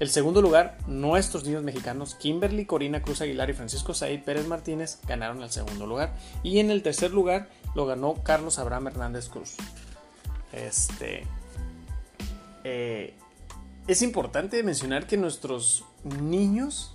El 0.00 0.10
segundo 0.10 0.40
lugar, 0.42 0.78
nuestros 0.86 1.44
niños 1.44 1.64
mexicanos, 1.64 2.14
Kimberly 2.14 2.66
Corina 2.66 3.02
Cruz 3.02 3.20
Aguilar 3.20 3.50
y 3.50 3.54
Francisco 3.54 3.94
Said 3.94 4.22
Pérez 4.22 4.46
Martínez, 4.46 4.98
ganaron 5.08 5.42
el 5.42 5.50
segundo 5.50 5.86
lugar. 5.86 6.14
Y 6.44 6.60
en 6.60 6.70
el 6.70 6.82
tercer 6.82 7.12
lugar 7.12 7.48
lo 7.74 7.84
ganó 7.84 8.14
Carlos 8.22 8.58
Abraham 8.58 8.88
Hernández 8.88 9.28
Cruz. 9.28 9.56
Este. 10.52 11.24
Eh, 12.62 13.16
es 13.88 14.02
importante 14.02 14.62
mencionar 14.62 15.06
que 15.06 15.16
nuestros 15.16 15.82
niños, 16.04 16.94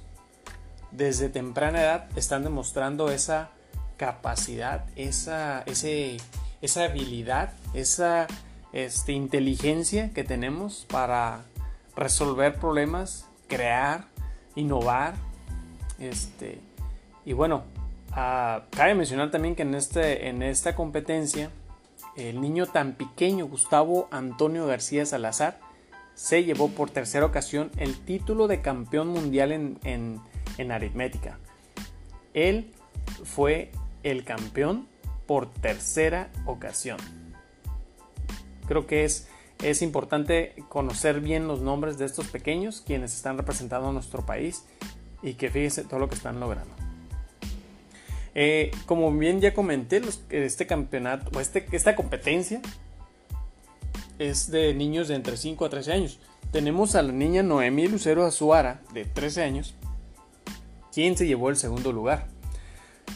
desde 0.91 1.27
temprana 1.27 1.81
edad, 1.81 2.07
están 2.15 2.43
demostrando 2.43 3.09
esa 3.09 3.49
capacidad, 3.97 4.85
esa, 4.95 5.63
ese, 5.65 6.17
esa 6.61 6.83
habilidad, 6.83 7.53
esa 7.73 8.27
este, 8.73 9.11
inteligencia 9.11 10.11
que 10.13 10.23
tenemos 10.23 10.85
para 10.87 11.45
resolver 11.95 12.59
problemas, 12.59 13.27
crear, 13.47 14.05
innovar. 14.55 15.15
Este, 15.97 16.59
y 17.25 17.33
bueno, 17.33 17.63
ah, 18.11 18.65
cabe 18.69 18.93
mencionar 18.93 19.31
también 19.31 19.55
que 19.55 19.63
en, 19.63 19.73
este, 19.73 20.29
en 20.29 20.43
esta 20.43 20.75
competencia, 20.75 21.49
el 22.15 22.39
niño 22.39 22.67
tan 22.67 22.93
pequeño 22.93 23.47
Gustavo 23.47 24.07
Antonio 24.11 24.67
García 24.67 25.07
Salazar 25.07 25.62
se 26.15 26.43
llevó 26.43 26.69
por 26.69 26.89
tercera 26.89 27.25
ocasión 27.25 27.71
el 27.77 27.97
título 27.99 28.47
de 28.47 28.61
campeón 28.61 29.09
mundial 29.09 29.51
en, 29.51 30.21
en 30.57 30.71
aritmética. 30.71 31.39
Él 32.33 32.71
fue 33.23 33.71
el 34.03 34.23
campeón 34.23 34.87
por 35.25 35.51
tercera 35.51 36.29
ocasión. 36.45 36.97
Creo 38.67 38.87
que 38.87 39.05
es, 39.05 39.27
es 39.61 39.81
importante 39.81 40.53
conocer 40.69 41.19
bien 41.19 41.47
los 41.47 41.61
nombres 41.61 41.97
de 41.97 42.05
estos 42.05 42.27
pequeños, 42.27 42.81
quienes 42.85 43.13
están 43.13 43.37
representando 43.37 43.89
a 43.89 43.93
nuestro 43.93 44.25
país 44.25 44.65
y 45.21 45.33
que 45.33 45.49
fíjense 45.49 45.83
todo 45.83 45.99
lo 45.99 46.09
que 46.09 46.15
están 46.15 46.39
logrando. 46.39 46.73
Eh, 48.35 48.71
como 48.85 49.11
bien 49.11 49.41
ya 49.41 49.53
comenté, 49.53 50.01
este 50.29 50.65
campeonato, 50.65 51.29
o 51.37 51.39
este, 51.39 51.65
esta 51.71 51.95
competencia 51.95 52.61
es 54.19 54.51
de 54.51 54.73
niños 54.73 55.07
de 55.07 55.15
entre 55.15 55.37
5 55.37 55.65
a 55.65 55.69
13 55.69 55.93
años. 55.93 56.19
Tenemos 56.51 56.95
a 56.95 57.01
la 57.01 57.11
niña 57.11 57.43
Noemí 57.43 57.87
Lucero 57.87 58.25
Azuara, 58.25 58.81
de 58.93 59.05
13 59.05 59.43
años, 59.43 59.75
quien 60.93 61.17
se 61.17 61.25
llevó 61.25 61.49
el 61.49 61.57
segundo 61.57 61.91
lugar. 61.91 62.27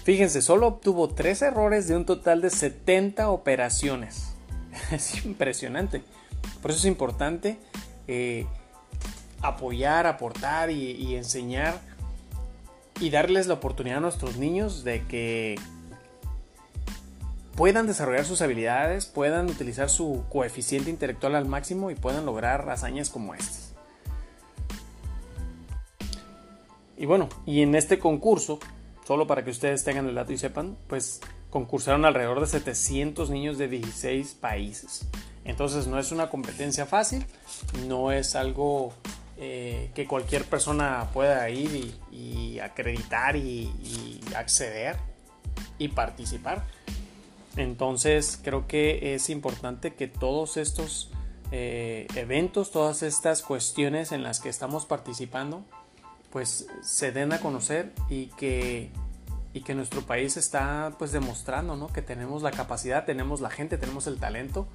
Fíjense, 0.03 0.41
solo 0.41 0.67
obtuvo 0.67 1.09
3 1.09 1.41
errores 1.43 1.87
de 1.87 1.95
un 1.95 2.05
total 2.05 2.41
de 2.41 2.49
70 2.49 3.29
operaciones. 3.29 4.33
Es 4.91 5.25
impresionante. 5.25 6.01
Por 6.61 6.71
eso 6.71 6.79
es 6.79 6.85
importante 6.85 7.57
eh, 8.07 8.45
apoyar, 9.41 10.07
aportar 10.07 10.71
y, 10.71 11.15
enseñar 11.15 11.79
y 12.99 13.09
darles 13.09 13.47
la 13.47 13.55
oportunidad 13.55 13.97
a 13.97 14.01
nuestros 14.01 14.37
niños 14.37 14.83
de 14.83 15.05
que 15.05 15.55
puedan 17.57 17.87
desarrollar 17.87 18.23
sus 18.23 18.41
habilidades, 18.41 19.07
puedan 19.07 19.49
utilizar 19.49 19.89
su 19.89 20.23
coeficiente 20.29 20.89
intelectual 20.89 21.35
al 21.35 21.45
máximo 21.45 21.91
y 21.91 21.95
puedan 21.95 22.25
lograr 22.25 22.69
hazañas 22.69 23.09
como 23.09 23.33
estas. 23.33 23.73
Y 26.95 27.05
bueno, 27.05 27.27
y 27.45 27.63
en 27.63 27.75
este 27.75 27.99
concurso, 27.99 28.59
solo 29.05 29.27
para 29.27 29.43
que 29.43 29.49
ustedes 29.49 29.83
tengan 29.83 30.07
el 30.07 30.15
dato 30.15 30.31
y 30.31 30.37
sepan, 30.37 30.77
pues 30.87 31.19
concursaron 31.49 32.05
alrededor 32.05 32.39
de 32.39 32.47
700 32.47 33.29
niños 33.29 33.57
de 33.57 33.67
16 33.67 34.35
países. 34.35 35.07
Entonces 35.43 35.87
no 35.87 35.97
es 35.97 36.11
una 36.11 36.29
competencia 36.29 36.85
fácil, 36.85 37.25
no 37.87 38.11
es 38.11 38.35
algo 38.35 38.93
eh, 39.37 39.91
que 39.95 40.05
cualquier 40.05 40.43
persona 40.45 41.09
pueda 41.13 41.49
ir 41.49 41.93
y, 42.11 42.59
acreditar 42.59 43.35
y, 43.35 44.19
acceder 44.35 44.95
y 45.77 45.87
participar. 45.87 46.65
Entonces 47.57 48.39
creo 48.41 48.67
que 48.67 49.15
es 49.15 49.29
importante 49.29 49.93
que 49.93 50.07
todos 50.07 50.57
estos 50.57 51.11
eh, 51.51 52.07
eventos, 52.15 52.71
todas 52.71 53.03
estas 53.03 53.41
cuestiones 53.41 54.11
en 54.11 54.23
las 54.23 54.39
que 54.39 54.49
estamos 54.49 54.85
participando, 54.85 55.65
pues 56.31 56.67
se 56.81 57.11
den 57.11 57.33
a 57.33 57.39
conocer 57.39 57.91
y 58.09 58.27
que 58.37 58.91
y 59.53 59.61
que 59.61 59.73
nuestro 59.73 60.01
país 60.01 60.37
está 60.37 60.93
pues 60.99 61.11
demostrando 61.11 61.75
¿no? 61.75 61.87
que 61.87 62.03
tenemos 62.03 62.43
la 62.43 62.51
capacidad, 62.51 63.05
tenemos 63.05 63.41
la 63.41 63.49
gente, 63.49 63.77
tenemos 63.77 64.05
el 64.05 64.19
talento 64.19 64.67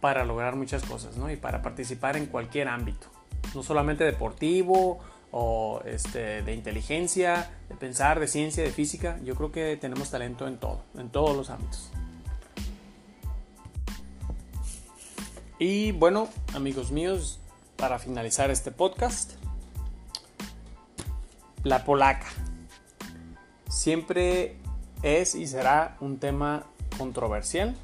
para 0.00 0.24
lograr 0.26 0.54
muchas 0.54 0.82
cosas 0.82 1.16
¿no? 1.16 1.30
y 1.30 1.36
para 1.36 1.62
participar 1.62 2.16
en 2.18 2.26
cualquier 2.26 2.68
ámbito, 2.68 3.06
no 3.54 3.62
solamente 3.62 4.04
deportivo 4.04 5.00
o 5.38 5.82
este, 5.84 6.40
de 6.40 6.54
inteligencia, 6.54 7.50
de 7.68 7.74
pensar, 7.74 8.20
de 8.20 8.26
ciencia, 8.26 8.64
de 8.64 8.70
física, 8.70 9.20
yo 9.22 9.34
creo 9.34 9.52
que 9.52 9.76
tenemos 9.76 10.10
talento 10.10 10.48
en 10.48 10.56
todo, 10.56 10.80
en 10.96 11.10
todos 11.10 11.36
los 11.36 11.50
ámbitos. 11.50 11.90
Y 15.58 15.92
bueno, 15.92 16.30
amigos 16.54 16.90
míos, 16.90 17.38
para 17.76 17.98
finalizar 17.98 18.50
este 18.50 18.70
podcast, 18.70 19.32
la 21.64 21.84
polaca 21.84 22.28
siempre 23.68 24.56
es 25.02 25.34
y 25.34 25.46
será 25.46 25.98
un 26.00 26.16
tema 26.16 26.64
controversial 26.96 27.76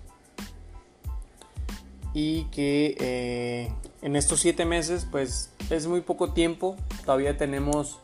y 2.15 2.45
que 2.45 2.97
eh, 2.99 3.73
en 4.03 4.17
estos 4.17 4.41
siete 4.41 4.67
meses 4.67 5.07
pues 5.11 5.51
es 5.71 5.87
muy 5.87 6.01
poco 6.01 6.33
tiempo, 6.33 6.77
todavía 7.05 7.37
tenemos 7.37 8.01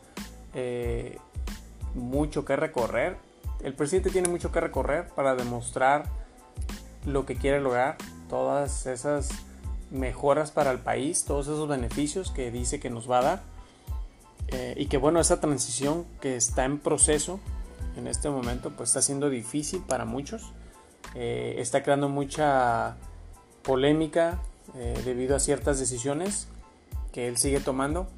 eh, 0.55 1.19
mucho 1.95 2.45
que 2.45 2.57
recorrer. 2.57 3.17
El 3.63 3.75
presidente 3.75 4.11
tiene 4.11 4.29
mucho 4.29 4.53
que 4.53 4.61
recorrer 4.61 5.09
para 5.09 5.35
demostrar 5.35 6.05
lo 7.05 7.27
que 7.27 7.37
quiere 7.37 7.61
lograr, 7.61 7.97
todas 8.29 8.87
esas 8.87 9.31
mejoras 9.91 10.53
para 10.53 10.71
el 10.71 10.79
país, 10.79 11.25
todos 11.25 11.47
esos 11.47 11.69
beneficios 11.69 12.31
que 12.31 12.51
dice 12.51 12.79
que 12.79 12.91
nos 12.91 13.11
va 13.11 13.19
a 13.19 13.23
dar. 13.23 13.43
Eh, 14.49 14.75
y 14.79 14.87
que 14.87 14.97
bueno, 14.97 15.21
esa 15.21 15.41
transición 15.41 16.07
que 16.21 16.37
está 16.37 16.65
en 16.65 16.79
proceso 16.79 17.41
en 17.97 18.07
este 18.07 18.31
momento 18.31 18.71
pues 18.71 18.91
está 18.91 19.03
siendo 19.03 19.29
difícil 19.29 19.83
para 19.87 20.05
muchos. 20.05 20.53
Eh, 21.15 21.57
está 21.59 21.83
creando 21.83 22.09
mucha 22.09 22.97
polémica 23.63 24.39
eh, 24.75 25.01
debido 25.05 25.37
a 25.37 25.41
ciertas 25.41 25.79
decisiones 25.79 26.49
que 27.13 27.29
él 27.29 27.37
sigue 27.37 27.61
tomando 27.61 28.09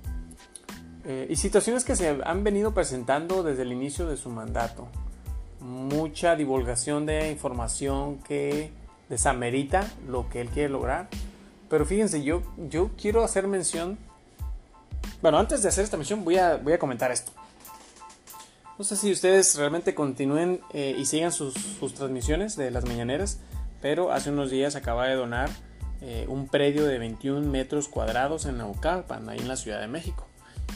eh, 1.05 1.27
y 1.31 1.37
situaciones 1.37 1.85
que 1.85 1.97
se 1.97 2.21
han 2.25 2.45
venido 2.45 2.75
presentando 2.75 3.43
desde 3.43 3.63
el 3.63 3.73
inicio 3.73 4.07
de 4.07 4.17
su 4.17 4.29
mandato. 4.31 4.89
Mucha 5.61 6.37
divulgación 6.37 7.07
de 7.07 7.31
información 7.31 8.19
que 8.19 8.73
desamerita 9.09 9.91
lo 10.09 10.29
que 10.29 10.41
él 10.41 10.49
quiere 10.49 10.69
lograr. 10.69 11.09
Pero 11.69 11.87
fíjense, 11.87 12.23
yo, 12.23 12.43
yo 12.69 12.91
quiero 13.01 13.23
hacer 13.25 13.47
mención. 13.47 13.99
Bueno, 15.23 15.39
antes 15.39 15.63
de 15.63 15.69
hacer 15.69 15.85
esta 15.85 15.97
mención 15.97 16.25
voy 16.25 16.37
a, 16.37 16.57
voy 16.57 16.73
a 16.73 16.79
comentar 16.79 17.11
esto. 17.13 17.33
No 18.81 18.85
sé 18.85 18.97
si 18.97 19.13
ustedes 19.13 19.57
realmente 19.57 19.95
continúen 19.95 20.63
eh, 20.73 20.97
y 20.99 21.05
sigan 21.05 21.33
sus, 21.33 21.55
transmisiones 21.95 22.57
de 22.57 22.71
las 22.71 22.87
mañaneras, 22.87 23.39
pero 23.83 24.11
hace 24.11 24.31
unos 24.31 24.51
días 24.51 24.75
acaba 24.75 25.07
de 25.07 25.17
donar 25.17 25.51
eh, 26.03 26.27
un 26.29 26.49
predio 26.49 26.87
de 26.87 26.99
21 26.99 27.49
metros 27.49 27.89
cuadrados 27.89 28.47
en 28.47 28.59
Naucalpan, 28.59 29.29
ahí 29.29 29.39
en 29.39 29.49
la 29.49 29.57
Ciudad 29.57 29.81
de 29.81 29.89
México. 29.89 30.27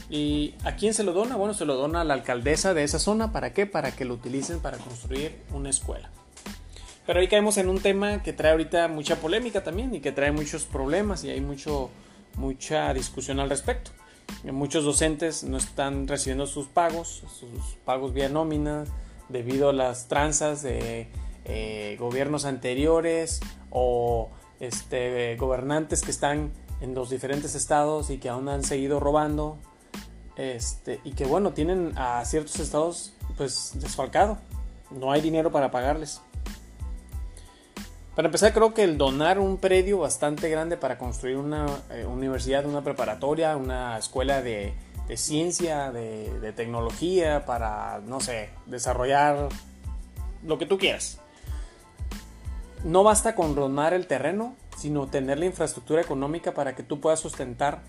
¿Y 0.09 0.53
a 0.63 0.75
quién 0.75 0.93
se 0.93 1.03
lo 1.03 1.13
dona? 1.13 1.35
Bueno, 1.35 1.53
se 1.53 1.65
lo 1.65 1.75
dona 1.75 2.01
a 2.01 2.03
la 2.03 2.13
alcaldesa 2.13 2.73
de 2.73 2.83
esa 2.83 2.99
zona. 2.99 3.31
¿Para 3.31 3.53
qué? 3.53 3.65
Para 3.65 3.91
que 3.91 4.05
lo 4.05 4.13
utilicen 4.13 4.59
para 4.59 4.77
construir 4.77 5.35
una 5.51 5.69
escuela. 5.69 6.11
Pero 7.05 7.19
ahí 7.19 7.27
caemos 7.27 7.57
en 7.57 7.69
un 7.69 7.79
tema 7.79 8.23
que 8.23 8.33
trae 8.33 8.51
ahorita 8.51 8.87
mucha 8.87 9.17
polémica 9.17 9.63
también 9.63 9.93
y 9.93 10.01
que 10.01 10.11
trae 10.11 10.31
muchos 10.31 10.65
problemas 10.65 11.23
y 11.23 11.29
hay 11.29 11.41
mucho, 11.41 11.89
mucha 12.35 12.93
discusión 12.93 13.39
al 13.39 13.49
respecto. 13.49 13.91
Muchos 14.43 14.83
docentes 14.83 15.43
no 15.43 15.57
están 15.57 16.07
recibiendo 16.07 16.47
sus 16.47 16.67
pagos, 16.67 17.23
sus 17.39 17.77
pagos 17.83 18.13
vía 18.13 18.29
nómina, 18.29 18.85
debido 19.29 19.69
a 19.69 19.73
las 19.73 20.07
tranzas 20.07 20.61
de 20.61 21.07
eh, 21.45 21.95
gobiernos 21.99 22.45
anteriores 22.45 23.39
o 23.69 24.29
este, 24.59 25.35
gobernantes 25.37 26.01
que 26.01 26.11
están 26.11 26.51
en 26.81 26.93
los 26.93 27.09
diferentes 27.09 27.55
estados 27.55 28.09
y 28.09 28.17
que 28.17 28.29
aún 28.29 28.49
han 28.49 28.63
seguido 28.63 28.99
robando. 28.99 29.57
Este, 30.37 30.99
y 31.03 31.11
que 31.11 31.25
bueno, 31.25 31.53
tienen 31.53 31.93
a 31.97 32.23
ciertos 32.25 32.59
estados 32.59 33.13
pues 33.37 33.71
desfalcado. 33.75 34.37
No 34.91 35.11
hay 35.11 35.21
dinero 35.21 35.51
para 35.51 35.71
pagarles. 35.71 36.21
Para 38.15 38.29
empezar, 38.29 38.53
creo 38.53 38.73
que 38.73 38.83
el 38.83 38.97
donar 38.97 39.39
un 39.39 39.57
predio 39.57 39.99
bastante 39.99 40.49
grande 40.49 40.77
para 40.77 40.97
construir 40.97 41.35
una 41.35 41.65
eh, 41.89 42.05
universidad, 42.05 42.65
una 42.65 42.81
preparatoria, 42.81 43.57
una 43.57 43.97
escuela 43.97 44.41
de, 44.41 44.73
ciencia, 45.15 45.91
de, 45.91 46.53
tecnología, 46.55 47.45
para, 47.45 47.99
no 48.05 48.21
sé, 48.21 48.51
desarrollar 48.67 49.49
lo 50.45 50.57
que 50.57 50.65
tú 50.65 50.77
quieras. 50.77 51.19
No 52.85 53.03
basta 53.03 53.35
con 53.35 53.55
donar 53.55 53.93
el 53.93 54.07
terreno, 54.07 54.55
sino 54.77 55.07
tener 55.07 55.39
la 55.39 55.45
infraestructura 55.45 56.01
económica 56.01 56.53
para 56.53 56.75
que 56.75 56.83
tú 56.83 57.01
puedas 57.01 57.19
sustentar 57.19 57.81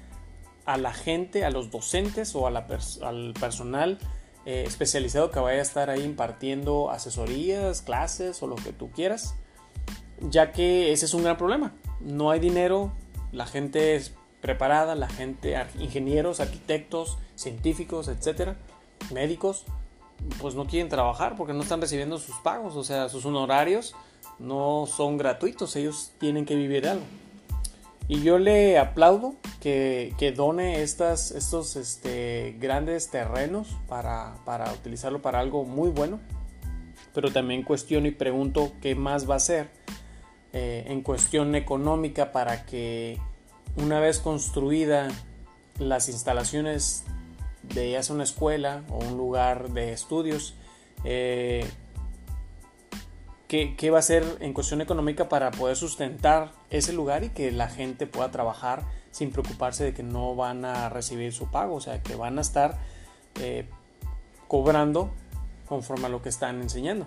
a 0.65 0.77
la 0.77 0.93
gente, 0.93 1.45
a 1.45 1.51
los 1.51 1.71
docentes 1.71 2.35
o 2.35 2.49
al 2.49 3.35
personal 3.39 3.99
eh, 4.47 4.65
especializado 4.67 5.31
que 5.31 5.39
vaya 5.39 5.61
a 5.61 5.63
estar 5.63 5.91
ahí 5.91 6.03
impartiendo 6.03 6.91
asesorías, 6.91 7.83
clases 7.83 8.43
o 8.43 8.49
lo 8.49 8.57
que 8.57 8.73
tú 8.73 8.91
quieras 8.91 9.37
ya 10.21 10.53
que 10.53 10.93
ese 10.93 11.07
es 11.07 11.15
un 11.15 11.25
gran 11.25 11.37
problema. 11.37 11.73
No 12.01 12.31
hay 12.31 12.41
dinero, 12.41 12.93
la 13.33 13.47
gente 13.47 13.97
es 13.97 14.15
preparada, 14.41 14.95
la 14.95 15.09
gente, 15.09 15.57
ingenieros, 15.79 16.41
arquitectos, 16.41 17.19
científicos, 17.35 18.09
etcétera, 18.09 18.57
médicos, 19.13 19.65
pues 20.41 20.55
no 20.55 20.67
quieren 20.67 20.89
trabajar 20.89 21.37
porque 21.37 21.53
no 21.53 21.63
están 21.63 21.81
recibiendo 21.81 22.19
sus 22.19 22.37
pagos, 22.37 22.77
o 22.77 22.85
sea, 22.85 23.09
sus 23.09 23.25
honorarios 23.27 23.95
no 24.39 24.87
son 24.87 25.17
gratuitos, 25.17 25.77
ellos 25.77 26.13
tienen 26.19 26.45
que 26.45 26.55
vivir 26.55 26.89
algo. 26.89 27.05
Y 28.09 28.23
yo 28.23 28.39
le 28.39 28.79
aplaudo 28.79 29.35
que, 29.61 30.15
que 30.17 30.31
done 30.31 30.83
estas, 30.83 31.33
estos 31.33 31.75
este, 31.75 32.57
grandes 32.61 33.11
terrenos 33.11 33.77
para, 33.89 34.37
para 34.45 34.73
utilizarlo 34.73 35.21
para 35.21 35.41
algo 35.41 35.65
muy 35.65 35.91
bueno. 35.91 36.21
Pero 37.13 37.33
también 37.33 37.63
cuestiono 37.63 38.07
y 38.07 38.13
pregunto 38.13 38.73
qué 38.81 38.95
más 38.95 39.29
va 39.29 39.35
a 39.35 39.39
hacer 39.39 39.71
eh, 40.53 40.85
en 40.87 41.03
cuestión 41.03 41.55
económica 41.55 42.31
para 42.31 42.65
que 42.65 43.19
una 43.77 43.99
vez 44.01 44.21
construida 44.21 45.09
las 45.79 46.09
instalaciones 46.09 47.05
de 47.63 47.91
ya 47.91 48.03
sea 48.03 48.15
una 48.15 48.25
escuela 48.25 48.83
o 48.89 48.99
un 48.99 49.17
lugar 49.17 49.71
de 49.71 49.93
estudios, 49.93 50.55
eh, 51.05 51.69
¿qué, 53.49 53.91
va 53.91 53.99
a 53.99 54.01
hacer 54.01 54.39
en 54.41 54.53
cuestión 54.53 54.81
económica 54.81 55.29
para 55.29 55.51
poder 55.51 55.77
sustentar 55.77 56.53
ese 56.71 56.93
lugar 56.93 57.25
y 57.25 57.31
que 57.31 57.53
la 57.53 57.69
gente 57.69 58.07
pueda 58.07 58.31
trabajar 58.31 58.85
sin 59.11 59.31
preocuparse 59.31 59.85
de 59.85 59.95
que 59.95 60.03
no 60.03 60.35
van 60.35 60.65
a 60.65 60.89
recibir 60.89 61.33
su 61.33 61.51
pago, 61.51 61.77
o 61.77 61.81
sea, 61.81 62.03
que 62.03 62.17
van 62.17 62.39
a 62.39 62.41
estar 62.41 62.79
eh, 63.41 63.67
cobrando 64.49 65.11
conforme 65.69 66.07
a 66.07 66.09
lo 66.09 66.23
que 66.23 66.29
están 66.29 66.61
enseñando. 66.61 67.07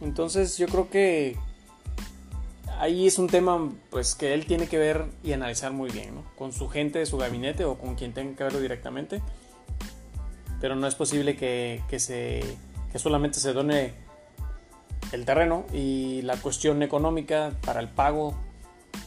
Entonces 0.00 0.58
yo 0.58 0.66
creo 0.66 0.90
que 0.90 1.36
ahí 2.78 3.06
es 3.06 3.18
un 3.18 3.28
tema 3.28 3.72
pues 3.90 4.14
que 4.14 4.34
él 4.34 4.46
tiene 4.46 4.68
que 4.68 4.78
ver 4.78 5.06
y 5.24 5.32
analizar 5.32 5.72
muy 5.72 5.90
bien, 5.90 6.14
¿no? 6.14 6.24
Con 6.36 6.52
su 6.52 6.68
gente 6.68 6.98
de 6.98 7.06
su 7.06 7.16
gabinete 7.16 7.64
o 7.64 7.78
con 7.78 7.94
quien 7.94 8.12
tenga 8.12 8.36
que 8.36 8.44
verlo 8.44 8.60
directamente. 8.60 9.22
Pero 10.60 10.76
no 10.76 10.86
es 10.86 10.94
posible 10.94 11.36
que, 11.36 11.82
que 11.88 11.98
se, 11.98 12.42
que 12.92 12.98
solamente 12.98 13.40
se 13.40 13.52
done 13.52 14.05
el 15.12 15.24
terreno 15.24 15.64
y 15.72 16.22
la 16.22 16.36
cuestión 16.36 16.82
económica 16.82 17.52
para 17.64 17.80
el 17.80 17.88
pago 17.88 18.34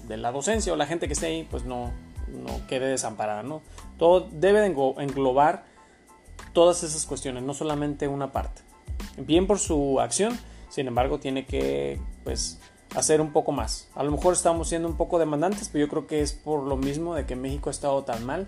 de 0.07 0.17
la 0.17 0.31
docencia 0.31 0.73
o 0.73 0.75
la 0.75 0.85
gente 0.85 1.07
que 1.07 1.13
esté 1.13 1.27
ahí 1.27 1.47
pues 1.49 1.65
no, 1.65 1.91
no 2.27 2.65
quede 2.67 2.87
desamparada, 2.87 3.43
¿no? 3.43 3.61
Todo 3.97 4.27
debe 4.31 4.65
englobar 4.65 5.65
todas 6.53 6.83
esas 6.83 7.05
cuestiones, 7.05 7.43
no 7.43 7.53
solamente 7.53 8.07
una 8.07 8.31
parte. 8.31 8.61
Bien 9.17 9.47
por 9.47 9.59
su 9.59 9.99
acción, 9.99 10.37
sin 10.69 10.87
embargo 10.87 11.19
tiene 11.19 11.45
que 11.45 11.99
pues 12.23 12.59
hacer 12.95 13.21
un 13.21 13.31
poco 13.31 13.51
más. 13.51 13.89
A 13.95 14.03
lo 14.03 14.11
mejor 14.11 14.33
estamos 14.33 14.69
siendo 14.69 14.87
un 14.87 14.97
poco 14.97 15.19
demandantes, 15.19 15.69
pero 15.69 15.85
yo 15.85 15.89
creo 15.89 16.07
que 16.07 16.21
es 16.21 16.33
por 16.33 16.63
lo 16.63 16.77
mismo 16.77 17.15
de 17.15 17.25
que 17.25 17.35
México 17.35 17.69
ha 17.69 17.71
estado 17.71 18.03
tan 18.03 18.25
mal 18.25 18.47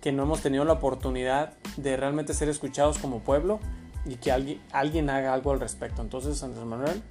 que 0.00 0.12
no 0.12 0.22
hemos 0.22 0.40
tenido 0.40 0.64
la 0.64 0.74
oportunidad 0.74 1.54
de 1.76 1.96
realmente 1.96 2.34
ser 2.34 2.48
escuchados 2.48 2.98
como 2.98 3.20
pueblo 3.20 3.60
y 4.04 4.16
que 4.16 4.32
alguien, 4.32 4.60
alguien 4.72 5.10
haga 5.10 5.34
algo 5.34 5.52
al 5.52 5.60
respecto. 5.60 6.02
Entonces, 6.02 6.42
Andrés 6.42 6.64
Manuel, 6.64 7.02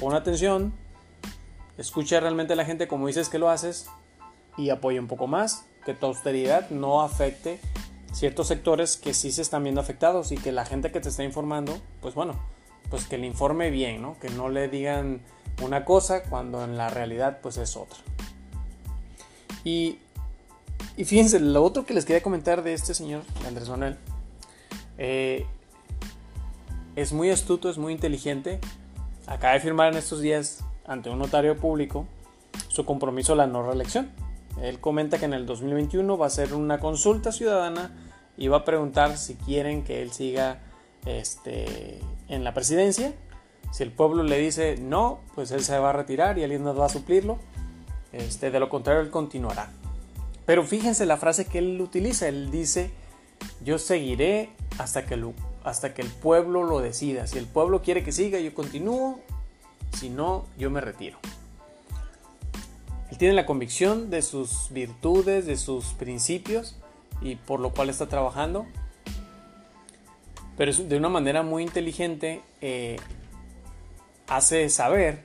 pon 0.00 0.14
atención, 0.14 0.72
escucha 1.78 2.20
realmente 2.20 2.54
a 2.54 2.56
la 2.56 2.64
gente 2.64 2.88
como 2.88 3.06
dices 3.06 3.28
que 3.28 3.38
lo 3.38 3.50
haces 3.50 3.88
y 4.56 4.70
apoya 4.70 5.00
un 5.00 5.06
poco 5.06 5.26
más, 5.26 5.66
que 5.84 5.94
tu 5.94 6.06
austeridad 6.06 6.70
no 6.70 7.02
afecte 7.02 7.60
ciertos 8.12 8.48
sectores 8.48 8.96
que 8.96 9.12
sí 9.12 9.30
se 9.30 9.42
están 9.42 9.62
viendo 9.62 9.80
afectados 9.80 10.32
y 10.32 10.36
que 10.36 10.50
la 10.50 10.64
gente 10.64 10.90
que 10.90 11.00
te 11.00 11.10
está 11.10 11.22
informando, 11.22 11.78
pues 12.00 12.14
bueno, 12.14 12.34
pues 12.90 13.06
que 13.06 13.18
le 13.18 13.26
informe 13.26 13.70
bien, 13.70 14.00
¿no? 14.00 14.18
Que 14.18 14.30
no 14.30 14.48
le 14.48 14.68
digan 14.68 15.20
una 15.62 15.84
cosa 15.84 16.22
cuando 16.22 16.64
en 16.64 16.76
la 16.78 16.88
realidad 16.88 17.40
pues 17.42 17.58
es 17.58 17.76
otra. 17.76 17.98
Y, 19.64 19.98
y 20.96 21.04
fíjense, 21.04 21.40
lo 21.40 21.62
otro 21.62 21.84
que 21.84 21.92
les 21.92 22.04
quería 22.04 22.22
comentar 22.22 22.62
de 22.62 22.72
este 22.72 22.94
señor, 22.94 23.22
Andrés 23.46 23.68
Manuel, 23.68 23.98
eh, 24.96 25.46
es 26.96 27.12
muy 27.12 27.30
astuto, 27.30 27.70
es 27.70 27.78
muy 27.78 27.92
inteligente. 27.92 28.58
Acaba 29.26 29.54
de 29.54 29.60
firmar 29.60 29.92
en 29.92 29.98
estos 29.98 30.20
días 30.20 30.64
ante 30.86 31.10
un 31.10 31.18
notario 31.18 31.56
público 31.56 32.06
su 32.68 32.84
compromiso 32.84 33.34
a 33.34 33.36
la 33.36 33.46
no 33.46 33.64
reelección. 33.64 34.10
Él 34.60 34.80
comenta 34.80 35.18
que 35.18 35.26
en 35.26 35.34
el 35.34 35.46
2021 35.46 36.18
va 36.18 36.26
a 36.26 36.28
hacer 36.28 36.54
una 36.54 36.80
consulta 36.80 37.30
ciudadana 37.30 37.94
y 38.36 38.48
va 38.48 38.58
a 38.58 38.64
preguntar 38.64 39.16
si 39.16 39.34
quieren 39.34 39.84
que 39.84 40.02
él 40.02 40.12
siga 40.12 40.60
este, 41.04 42.00
en 42.28 42.42
la 42.42 42.54
presidencia 42.54 43.12
si 43.72 43.82
el 43.82 43.92
pueblo 43.92 44.22
le 44.22 44.38
dice 44.38 44.76
no, 44.78 45.20
pues 45.34 45.50
él 45.50 45.62
se 45.62 45.78
va 45.78 45.90
a 45.90 45.92
retirar 45.92 46.38
y 46.38 46.44
alguien 46.44 46.64
nos 46.64 46.78
va 46.78 46.86
a 46.86 46.88
suplirlo. 46.88 47.38
Este, 48.12 48.50
de 48.50 48.60
lo 48.60 48.68
contrario, 48.68 49.02
él 49.02 49.10
continuará. 49.10 49.70
Pero 50.46 50.64
fíjense 50.64 51.06
la 51.06 51.16
frase 51.16 51.44
que 51.46 51.58
él 51.58 51.80
utiliza. 51.80 52.28
Él 52.28 52.50
dice, 52.50 52.90
yo 53.64 53.78
seguiré 53.78 54.50
hasta 54.78 55.04
que, 55.04 55.16
hasta 55.66 55.94
que 55.94 56.00
el 56.00 56.08
pueblo 56.08 56.62
lo 56.62 56.78
decida. 56.78 57.26
Si 57.26 57.38
el 57.38 57.46
pueblo 57.46 57.82
quiere 57.82 58.04
que 58.04 58.12
siga, 58.12 58.38
yo 58.38 58.54
continúo. 58.54 59.18
Si 59.98 60.08
no, 60.10 60.46
yo 60.56 60.70
me 60.70 60.80
retiro. 60.80 61.18
Él 63.10 63.18
tiene 63.18 63.34
la 63.34 63.46
convicción 63.46 64.08
de 64.08 64.22
sus 64.22 64.68
virtudes, 64.70 65.44
de 65.44 65.56
sus 65.56 65.86
principios 65.94 66.76
y 67.20 67.34
por 67.34 67.58
lo 67.58 67.70
cual 67.70 67.90
está 67.90 68.06
trabajando. 68.06 68.64
Pero 70.56 70.72
de 70.72 70.96
una 70.96 71.08
manera 71.08 71.42
muy 71.42 71.64
inteligente 71.64 72.42
eh, 72.60 72.98
hace 74.28 74.70
saber 74.70 75.24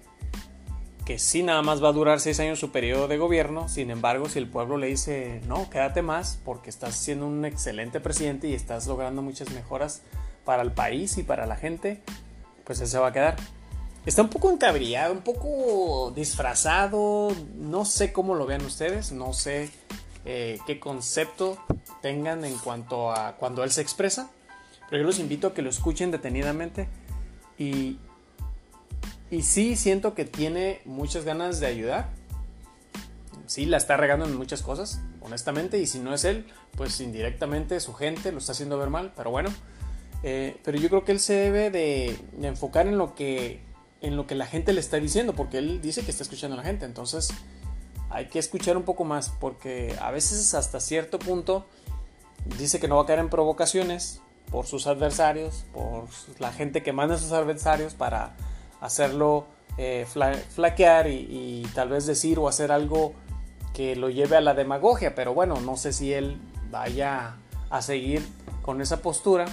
que 1.06 1.20
sí 1.20 1.44
nada 1.44 1.62
más 1.62 1.84
va 1.84 1.90
a 1.90 1.94
durar 1.94 2.20
seis 2.20 2.40
años 2.40 2.58
su 2.58 2.72
periodo 2.72 3.08
de 3.08 3.20
gobierno, 3.20 3.70
sin 3.70 3.92
embargo 3.92 4.28
si 4.28 4.40
el 4.40 4.48
pueblo 4.48 4.78
le 4.78 4.88
dice 4.88 5.42
no, 5.48 5.70
quédate 5.70 6.02
más 6.02 6.40
porque 6.44 6.72
estás 6.72 6.96
siendo 6.96 7.28
un 7.28 7.46
excelente 7.46 8.00
presidente 8.00 8.48
y 8.48 8.56
estás 8.56 8.88
logrando 8.88 9.22
muchas 9.22 9.52
mejoras 9.52 10.02
para 10.46 10.64
el 10.64 10.72
país 10.72 11.18
y 11.18 11.24
para 11.24 11.46
la 11.46 11.56
gente, 11.56 12.02
pues 12.66 12.82
él 12.82 12.88
se 12.88 12.98
va 12.98 13.08
a 13.08 13.14
quedar. 13.14 13.36
Está 14.06 14.24
un 14.24 14.30
poco 14.30 14.52
encabrillado, 14.52 15.14
un 15.14 15.22
poco 15.22 16.12
disfrazado, 16.16 17.36
no 17.56 17.86
sé 17.86 18.12
cómo 18.12 18.34
lo 18.34 18.48
vean 18.48 18.66
ustedes, 18.66 19.12
no 19.12 19.32
sé 19.34 19.70
eh, 20.26 20.58
qué 20.66 20.80
concepto 20.80 21.60
tengan 22.02 22.44
en 22.44 22.58
cuanto 22.58 23.12
a 23.12 23.36
cuando 23.38 23.64
él 23.64 23.72
se 23.72 23.82
expresa, 23.82 24.32
pero 24.90 25.04
yo 25.04 25.08
los 25.08 25.20
invito 25.20 25.48
a 25.48 25.54
que 25.54 25.62
lo 25.62 25.70
escuchen 25.70 26.10
detenidamente 26.10 26.88
y, 27.60 28.00
y 29.30 29.44
sí 29.44 29.76
siento 29.76 30.16
que 30.16 30.26
tiene 30.26 30.82
muchas 30.86 31.24
ganas 31.24 31.60
de 31.60 31.68
ayudar. 31.68 32.10
Sí, 33.46 33.66
la 33.66 33.78
está 33.78 33.98
regando 33.98 34.26
en 34.26 34.36
muchas 34.36 34.62
cosas, 34.62 35.02
honestamente. 35.20 35.78
Y 35.78 35.86
si 35.86 36.00
no 36.00 36.14
es 36.14 36.24
él, 36.24 36.48
pues 36.78 37.02
indirectamente 37.02 37.80
su 37.82 37.94
gente 37.94 38.32
lo 38.32 38.38
está 38.38 38.54
haciendo 38.54 38.78
ver 38.78 38.90
mal. 38.90 39.12
Pero 39.16 39.30
bueno, 39.30 39.50
eh, 40.24 40.58
pero 40.64 40.78
yo 40.78 40.90
creo 40.90 41.04
que 41.04 41.12
él 41.12 41.20
se 41.20 41.34
debe 41.34 41.72
de, 41.72 42.18
enfocar 42.42 42.88
en 42.88 42.98
lo, 42.98 43.16
que, 43.16 43.62
en 44.02 44.16
lo 44.16 44.28
que 44.28 44.36
la 44.36 44.46
gente 44.46 44.74
le 44.74 44.80
está 44.80 44.98
diciendo, 44.98 45.34
porque 45.34 45.58
él 45.58 45.82
dice 45.82 46.04
que 46.04 46.12
está 46.12 46.24
escuchando 46.24 46.56
a 46.56 46.58
la 46.58 46.64
gente. 46.64 46.86
Entonces 46.86 47.30
hay 48.10 48.28
que 48.28 48.40
escuchar 48.40 48.78
un 48.78 48.84
poco 48.84 49.04
más, 49.04 49.30
porque 49.30 49.96
a 50.02 50.12
veces 50.12 50.54
hasta 50.54 50.80
cierto 50.80 51.18
punto 51.18 51.66
dice 52.58 52.80
que 52.80 52.88
no 52.88 52.98
va 52.98 53.04
a 53.04 53.06
caer 53.06 53.20
en 53.20 53.30
provocaciones 53.30 54.22
por 54.52 54.66
sus 54.66 54.86
adversarios, 54.88 55.66
por 55.74 56.06
la 56.40 56.52
gente 56.52 56.84
que 56.84 56.92
manda 56.92 57.16
a 57.16 57.18
sus 57.18 57.32
adversarios 57.32 57.94
para 57.94 58.36
hacerlo 58.82 59.46
eh, 59.78 60.06
flaquear 60.50 61.08
y, 61.08 61.66
tal 61.74 61.90
vez 61.90 62.06
decir 62.06 62.38
o 62.38 62.48
hacer 62.48 62.72
algo 62.72 63.14
que 63.74 63.96
lo 63.96 64.10
lleve 64.10 64.36
a 64.36 64.42
la 64.42 64.54
demagogia, 64.54 65.16
pero 65.16 65.34
bueno, 65.34 65.62
no 65.62 65.78
sé 65.78 65.94
si 65.94 66.14
él 66.14 66.38
vaya 66.70 67.38
a 67.70 67.82
seguir 67.82 68.28
con 68.62 68.82
esa 68.82 69.02
postura 69.02 69.46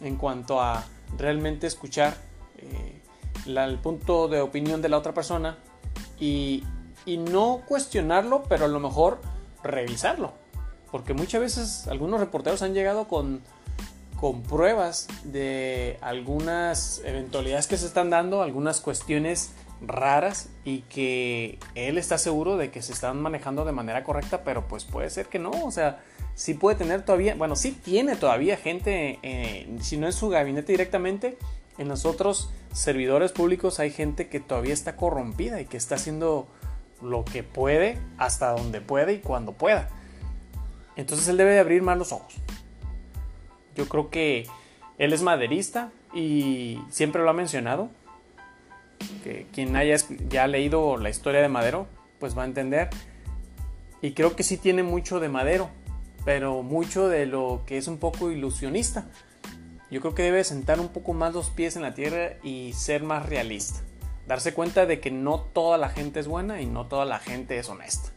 en 0.00 0.16
cuanto 0.16 0.60
a 0.60 0.84
realmente 1.16 1.66
escuchar 1.66 2.16
eh, 2.58 3.00
el 3.46 3.78
punto 3.78 4.28
de 4.28 4.40
opinión 4.40 4.82
de 4.82 4.88
la 4.88 4.98
otra 4.98 5.14
persona 5.14 5.58
y, 6.18 6.64
y 7.06 7.16
no 7.16 7.62
cuestionarlo, 7.66 8.42
pero 8.48 8.66
a 8.66 8.68
lo 8.68 8.80
mejor 8.80 9.20
revisarlo. 9.62 10.32
Porque 10.90 11.14
muchas 11.14 11.40
veces 11.40 11.88
algunos 11.88 12.20
reporteros 12.20 12.62
han 12.62 12.74
llegado 12.74 13.08
con 13.08 13.42
con 14.20 14.42
pruebas 14.42 15.06
de 15.22 15.96
algunas 16.00 17.00
eventualidades 17.04 17.68
que 17.68 17.76
se 17.76 17.86
están 17.86 18.10
dando, 18.10 18.42
algunas 18.42 18.80
cuestiones 18.80 19.52
raras 19.80 20.50
y 20.64 20.80
que 20.82 21.58
él 21.74 21.98
está 21.98 22.18
seguro 22.18 22.56
de 22.56 22.70
que 22.70 22.82
se 22.82 22.92
están 22.92 23.20
manejando 23.20 23.64
de 23.64 23.72
manera 23.72 24.04
correcta, 24.04 24.42
pero 24.44 24.66
pues 24.66 24.84
puede 24.84 25.10
ser 25.10 25.26
que 25.26 25.38
no, 25.38 25.50
o 25.50 25.70
sea, 25.70 26.00
sí 26.34 26.54
puede 26.54 26.76
tener 26.76 27.04
todavía, 27.04 27.34
bueno, 27.34 27.56
sí 27.56 27.72
tiene 27.72 28.16
todavía 28.16 28.56
gente, 28.56 29.18
eh, 29.22 29.68
si 29.80 29.96
no 29.96 30.06
en 30.06 30.12
su 30.12 30.28
gabinete 30.28 30.72
directamente, 30.72 31.38
en 31.78 31.88
los 31.88 32.04
otros 32.04 32.50
servidores 32.72 33.32
públicos 33.32 33.78
hay 33.80 33.90
gente 33.90 34.28
que 34.28 34.40
todavía 34.40 34.74
está 34.74 34.96
corrompida 34.96 35.60
y 35.60 35.66
que 35.66 35.76
está 35.76 35.94
haciendo 35.94 36.48
lo 37.00 37.24
que 37.24 37.42
puede, 37.42 37.98
hasta 38.18 38.50
donde 38.50 38.80
puede 38.80 39.14
y 39.14 39.18
cuando 39.18 39.52
pueda. 39.52 39.88
Entonces 40.96 41.28
él 41.28 41.36
debe 41.36 41.52
de 41.52 41.60
abrir 41.60 41.82
más 41.82 41.96
los 41.96 42.12
ojos. 42.12 42.34
Yo 43.76 43.88
creo 43.88 44.10
que 44.10 44.46
él 44.98 45.12
es 45.12 45.22
maderista 45.22 45.92
y 46.12 46.80
siempre 46.90 47.22
lo 47.22 47.30
ha 47.30 47.34
mencionado. 47.34 47.88
Que 49.22 49.46
quien 49.52 49.76
haya 49.76 49.96
ya 50.28 50.46
leído 50.46 50.96
la 50.96 51.10
historia 51.10 51.40
de 51.40 51.48
Madero, 51.48 51.86
pues 52.18 52.36
va 52.36 52.42
a 52.42 52.46
entender. 52.46 52.90
Y 54.00 54.12
creo 54.12 54.36
que 54.36 54.42
sí 54.42 54.56
tiene 54.56 54.82
mucho 54.82 55.20
de 55.20 55.28
Madero, 55.28 55.70
pero 56.24 56.62
mucho 56.62 57.08
de 57.08 57.26
lo 57.26 57.62
que 57.66 57.78
es 57.78 57.88
un 57.88 57.98
poco 57.98 58.30
ilusionista. 58.30 59.06
Yo 59.90 60.00
creo 60.00 60.14
que 60.14 60.22
debe 60.22 60.44
sentar 60.44 60.80
un 60.80 60.88
poco 60.88 61.14
más 61.14 61.34
los 61.34 61.50
pies 61.50 61.76
en 61.76 61.82
la 61.82 61.94
tierra 61.94 62.34
y 62.42 62.72
ser 62.74 63.02
más 63.02 63.26
realista. 63.26 63.80
Darse 64.26 64.52
cuenta 64.52 64.84
de 64.84 65.00
que 65.00 65.10
no 65.10 65.40
toda 65.40 65.78
la 65.78 65.88
gente 65.88 66.20
es 66.20 66.28
buena 66.28 66.60
y 66.60 66.66
no 66.66 66.86
toda 66.86 67.06
la 67.06 67.18
gente 67.18 67.58
es 67.58 67.68
honesta. 67.70 68.10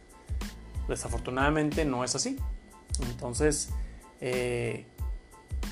Desafortunadamente 0.88 1.86
no 1.86 2.04
es 2.04 2.14
así. 2.14 2.38
Entonces, 3.10 3.70
eh, 4.20 4.84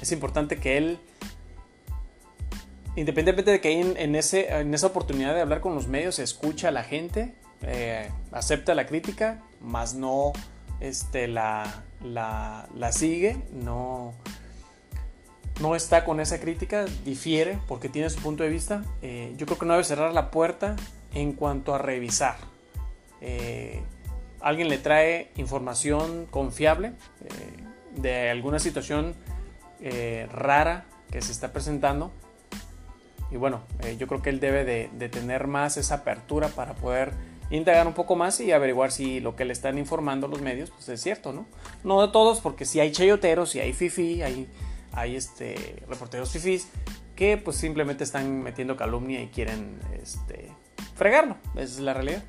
es 0.00 0.12
importante 0.12 0.56
que 0.56 0.78
él, 0.78 0.98
independientemente 2.96 3.50
de 3.50 3.60
que 3.60 3.80
en, 3.80 4.14
esa 4.74 4.86
oportunidad 4.86 5.34
de 5.34 5.40
hablar 5.40 5.60
con 5.60 5.74
los 5.74 5.86
medios, 5.86 6.18
escucha 6.18 6.68
a 6.68 6.70
la 6.70 6.82
gente, 6.82 7.34
eh, 7.62 8.10
acepta 8.32 8.74
la 8.74 8.86
crítica, 8.86 9.42
más 9.60 9.94
no 9.94 10.32
este, 10.80 11.28
la, 11.28 11.84
sigue, 12.90 13.36
no, 13.52 14.14
no 15.60 15.76
está 15.76 16.04
con 16.04 16.20
esa 16.20 16.40
crítica, 16.40 16.86
difiere 17.04 17.58
porque 17.68 17.88
tiene 17.88 18.10
su 18.10 18.20
punto 18.20 18.42
de 18.42 18.48
vista. 18.48 18.84
Eh, 19.02 19.34
yo 19.36 19.46
creo 19.46 19.58
que 19.58 19.66
no 19.66 19.74
debe 19.74 19.84
cerrar 19.84 20.12
la 20.12 20.30
puerta 20.30 20.76
en 21.14 21.32
cuanto 21.32 21.74
a 21.74 21.78
revisar. 21.78 22.36
Eh, 23.20 23.82
alguien 24.40 24.68
le 24.68 24.78
trae 24.78 25.30
información 25.36 26.26
confiable 26.30 26.92
de 27.94 28.30
alguna 28.30 28.58
situación 28.58 29.14
rara 30.32 30.86
que 31.10 31.20
se 31.22 31.32
está 31.32 31.52
presentando. 31.52 32.12
Y 33.30 33.36
bueno, 33.36 33.62
yo 33.98 34.06
creo 34.06 34.22
que 34.22 34.30
él 34.30 34.40
debe 34.40 34.64
de, 34.64 34.90
de 34.92 35.08
tener 35.08 35.46
más 35.46 35.76
esa 35.76 35.96
apertura 35.96 36.48
para 36.48 36.74
poder 36.74 37.12
indagar 37.50 37.86
un 37.86 37.94
poco 37.94 38.16
más 38.16 38.40
y 38.40 38.52
averiguar 38.52 38.92
si 38.92 39.20
lo 39.20 39.34
que 39.36 39.44
le 39.44 39.52
están 39.52 39.76
informando 39.76 40.28
los 40.28 40.40
medios 40.40 40.70
pues 40.70 40.88
es 40.88 41.00
cierto, 41.00 41.32
¿no? 41.32 41.46
No 41.82 42.00
de 42.00 42.12
todos, 42.12 42.40
porque 42.40 42.64
si 42.64 42.80
hay 42.80 42.92
chayoteros, 42.92 43.50
si 43.50 43.60
hay 43.60 43.72
fifi, 43.72 44.22
hay, 44.22 44.48
hay 44.92 45.16
este, 45.16 45.82
reporteros 45.88 46.30
fifis 46.30 46.68
que 47.16 47.36
pues 47.36 47.56
simplemente 47.56 48.04
están 48.04 48.42
metiendo 48.42 48.76
calumnia 48.76 49.20
y 49.20 49.28
quieren 49.28 49.78
este, 50.00 50.52
fregarlo, 50.94 51.36
esa 51.54 51.62
es 51.62 51.80
la 51.80 51.92
realidad. 51.92 52.22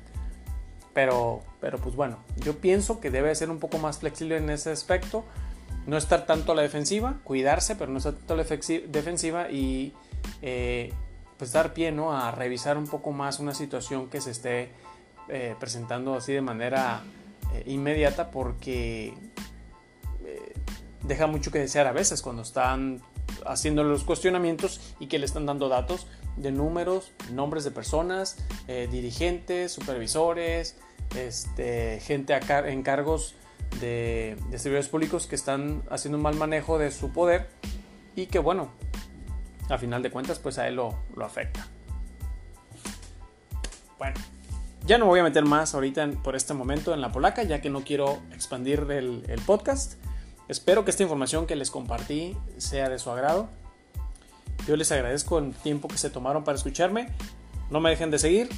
Pero, 0.92 1.40
pero 1.60 1.78
pues 1.78 1.96
bueno, 1.96 2.18
yo 2.36 2.58
pienso 2.58 3.00
que 3.00 3.10
debe 3.10 3.34
ser 3.34 3.48
un 3.48 3.58
poco 3.58 3.78
más 3.78 3.98
flexible 4.00 4.36
en 4.36 4.50
ese 4.50 4.70
aspecto, 4.70 5.24
no 5.86 5.96
estar 5.96 6.26
tanto 6.26 6.52
a 6.52 6.54
la 6.54 6.62
defensiva, 6.62 7.20
cuidarse, 7.24 7.76
pero 7.76 7.90
no 7.90 7.98
estar 7.98 8.12
tanto 8.12 8.34
a 8.34 8.36
la 8.36 8.44
defensiva 8.44 9.50
y 9.50 9.94
eh, 10.40 10.92
pues 11.42 11.52
dar 11.52 11.74
pie 11.74 11.90
¿no? 11.90 12.16
a 12.16 12.30
revisar 12.30 12.78
un 12.78 12.86
poco 12.86 13.10
más 13.10 13.40
una 13.40 13.52
situación 13.52 14.08
que 14.08 14.20
se 14.20 14.30
esté 14.30 14.70
eh, 15.28 15.56
presentando 15.58 16.14
así 16.14 16.32
de 16.32 16.40
manera 16.40 17.02
eh, 17.54 17.62
inmediata 17.66 18.30
porque 18.30 19.14
eh, 20.24 20.52
deja 21.02 21.26
mucho 21.26 21.50
que 21.50 21.58
desear 21.58 21.86
a 21.86 21.92
veces 21.92 22.22
cuando 22.22 22.42
están 22.42 23.02
haciendo 23.46 23.82
los 23.82 24.04
cuestionamientos 24.04 24.94
y 25.00 25.06
que 25.06 25.18
le 25.18 25.26
están 25.26 25.46
dando 25.46 25.68
datos 25.68 26.06
de 26.36 26.52
números, 26.52 27.12
nombres 27.32 27.64
de 27.64 27.72
personas, 27.72 28.36
dirigentes, 28.66 29.72
supervisores, 29.72 30.76
este, 31.16 31.98
gente 32.00 32.38
en 32.66 32.82
cargos 32.82 33.34
de, 33.80 34.36
de 34.48 34.58
servidores 34.58 34.88
públicos 34.88 35.26
que 35.26 35.34
están 35.34 35.82
haciendo 35.90 36.18
un 36.18 36.22
mal 36.22 36.36
manejo 36.36 36.78
de 36.78 36.90
su 36.90 37.12
poder 37.12 37.48
y 38.14 38.26
que 38.26 38.38
bueno, 38.38 38.70
a 39.68 39.78
final 39.78 40.02
de 40.02 40.10
cuentas 40.10 40.38
pues 40.38 40.58
a 40.58 40.68
él 40.68 40.76
lo, 40.76 40.98
lo 41.16 41.24
afecta. 41.24 41.66
Bueno, 43.98 44.16
ya 44.84 44.98
no 44.98 45.04
me 45.04 45.10
voy 45.10 45.20
a 45.20 45.24
meter 45.24 45.44
más 45.44 45.74
ahorita 45.74 46.08
por 46.22 46.34
este 46.34 46.54
momento 46.54 46.92
en 46.92 47.00
la 47.00 47.12
polaca, 47.12 47.42
ya 47.44 47.60
que 47.60 47.70
no 47.70 47.82
quiero 47.82 48.20
expandir 48.32 48.80
el, 48.90 49.24
el 49.28 49.40
podcast. 49.42 49.94
Espero 50.48 50.84
que 50.84 50.90
esta 50.90 51.04
información 51.04 51.46
que 51.46 51.56
les 51.56 51.70
compartí 51.70 52.36
sea 52.58 52.88
de 52.88 52.98
su 52.98 53.10
agrado. 53.10 53.48
Yo 54.66 54.76
les 54.76 54.90
agradezco 54.92 55.38
el 55.38 55.52
tiempo 55.54 55.88
que 55.88 55.98
se 55.98 56.10
tomaron 56.10 56.44
para 56.44 56.56
escucharme. 56.56 57.08
No 57.70 57.80
me 57.80 57.90
dejen 57.90 58.10
de 58.10 58.18
seguir. 58.18 58.48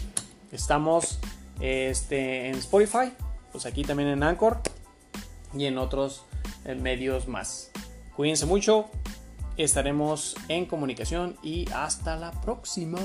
Estamos 0.50 1.18
este, 1.60 2.48
en 2.48 2.56
Spotify, 2.56 3.12
pues 3.52 3.66
aquí 3.66 3.84
también 3.84 4.08
en 4.08 4.22
Anchor 4.22 4.60
y 5.56 5.66
en 5.66 5.78
otros 5.78 6.24
eh, 6.64 6.74
medios 6.74 7.28
más. 7.28 7.70
Cuídense 8.16 8.46
mucho, 8.46 8.90
estaremos 9.56 10.36
en 10.48 10.66
comunicación 10.66 11.36
y 11.42 11.70
hasta 11.72 12.16
la 12.16 12.32
próxima. 12.40 12.98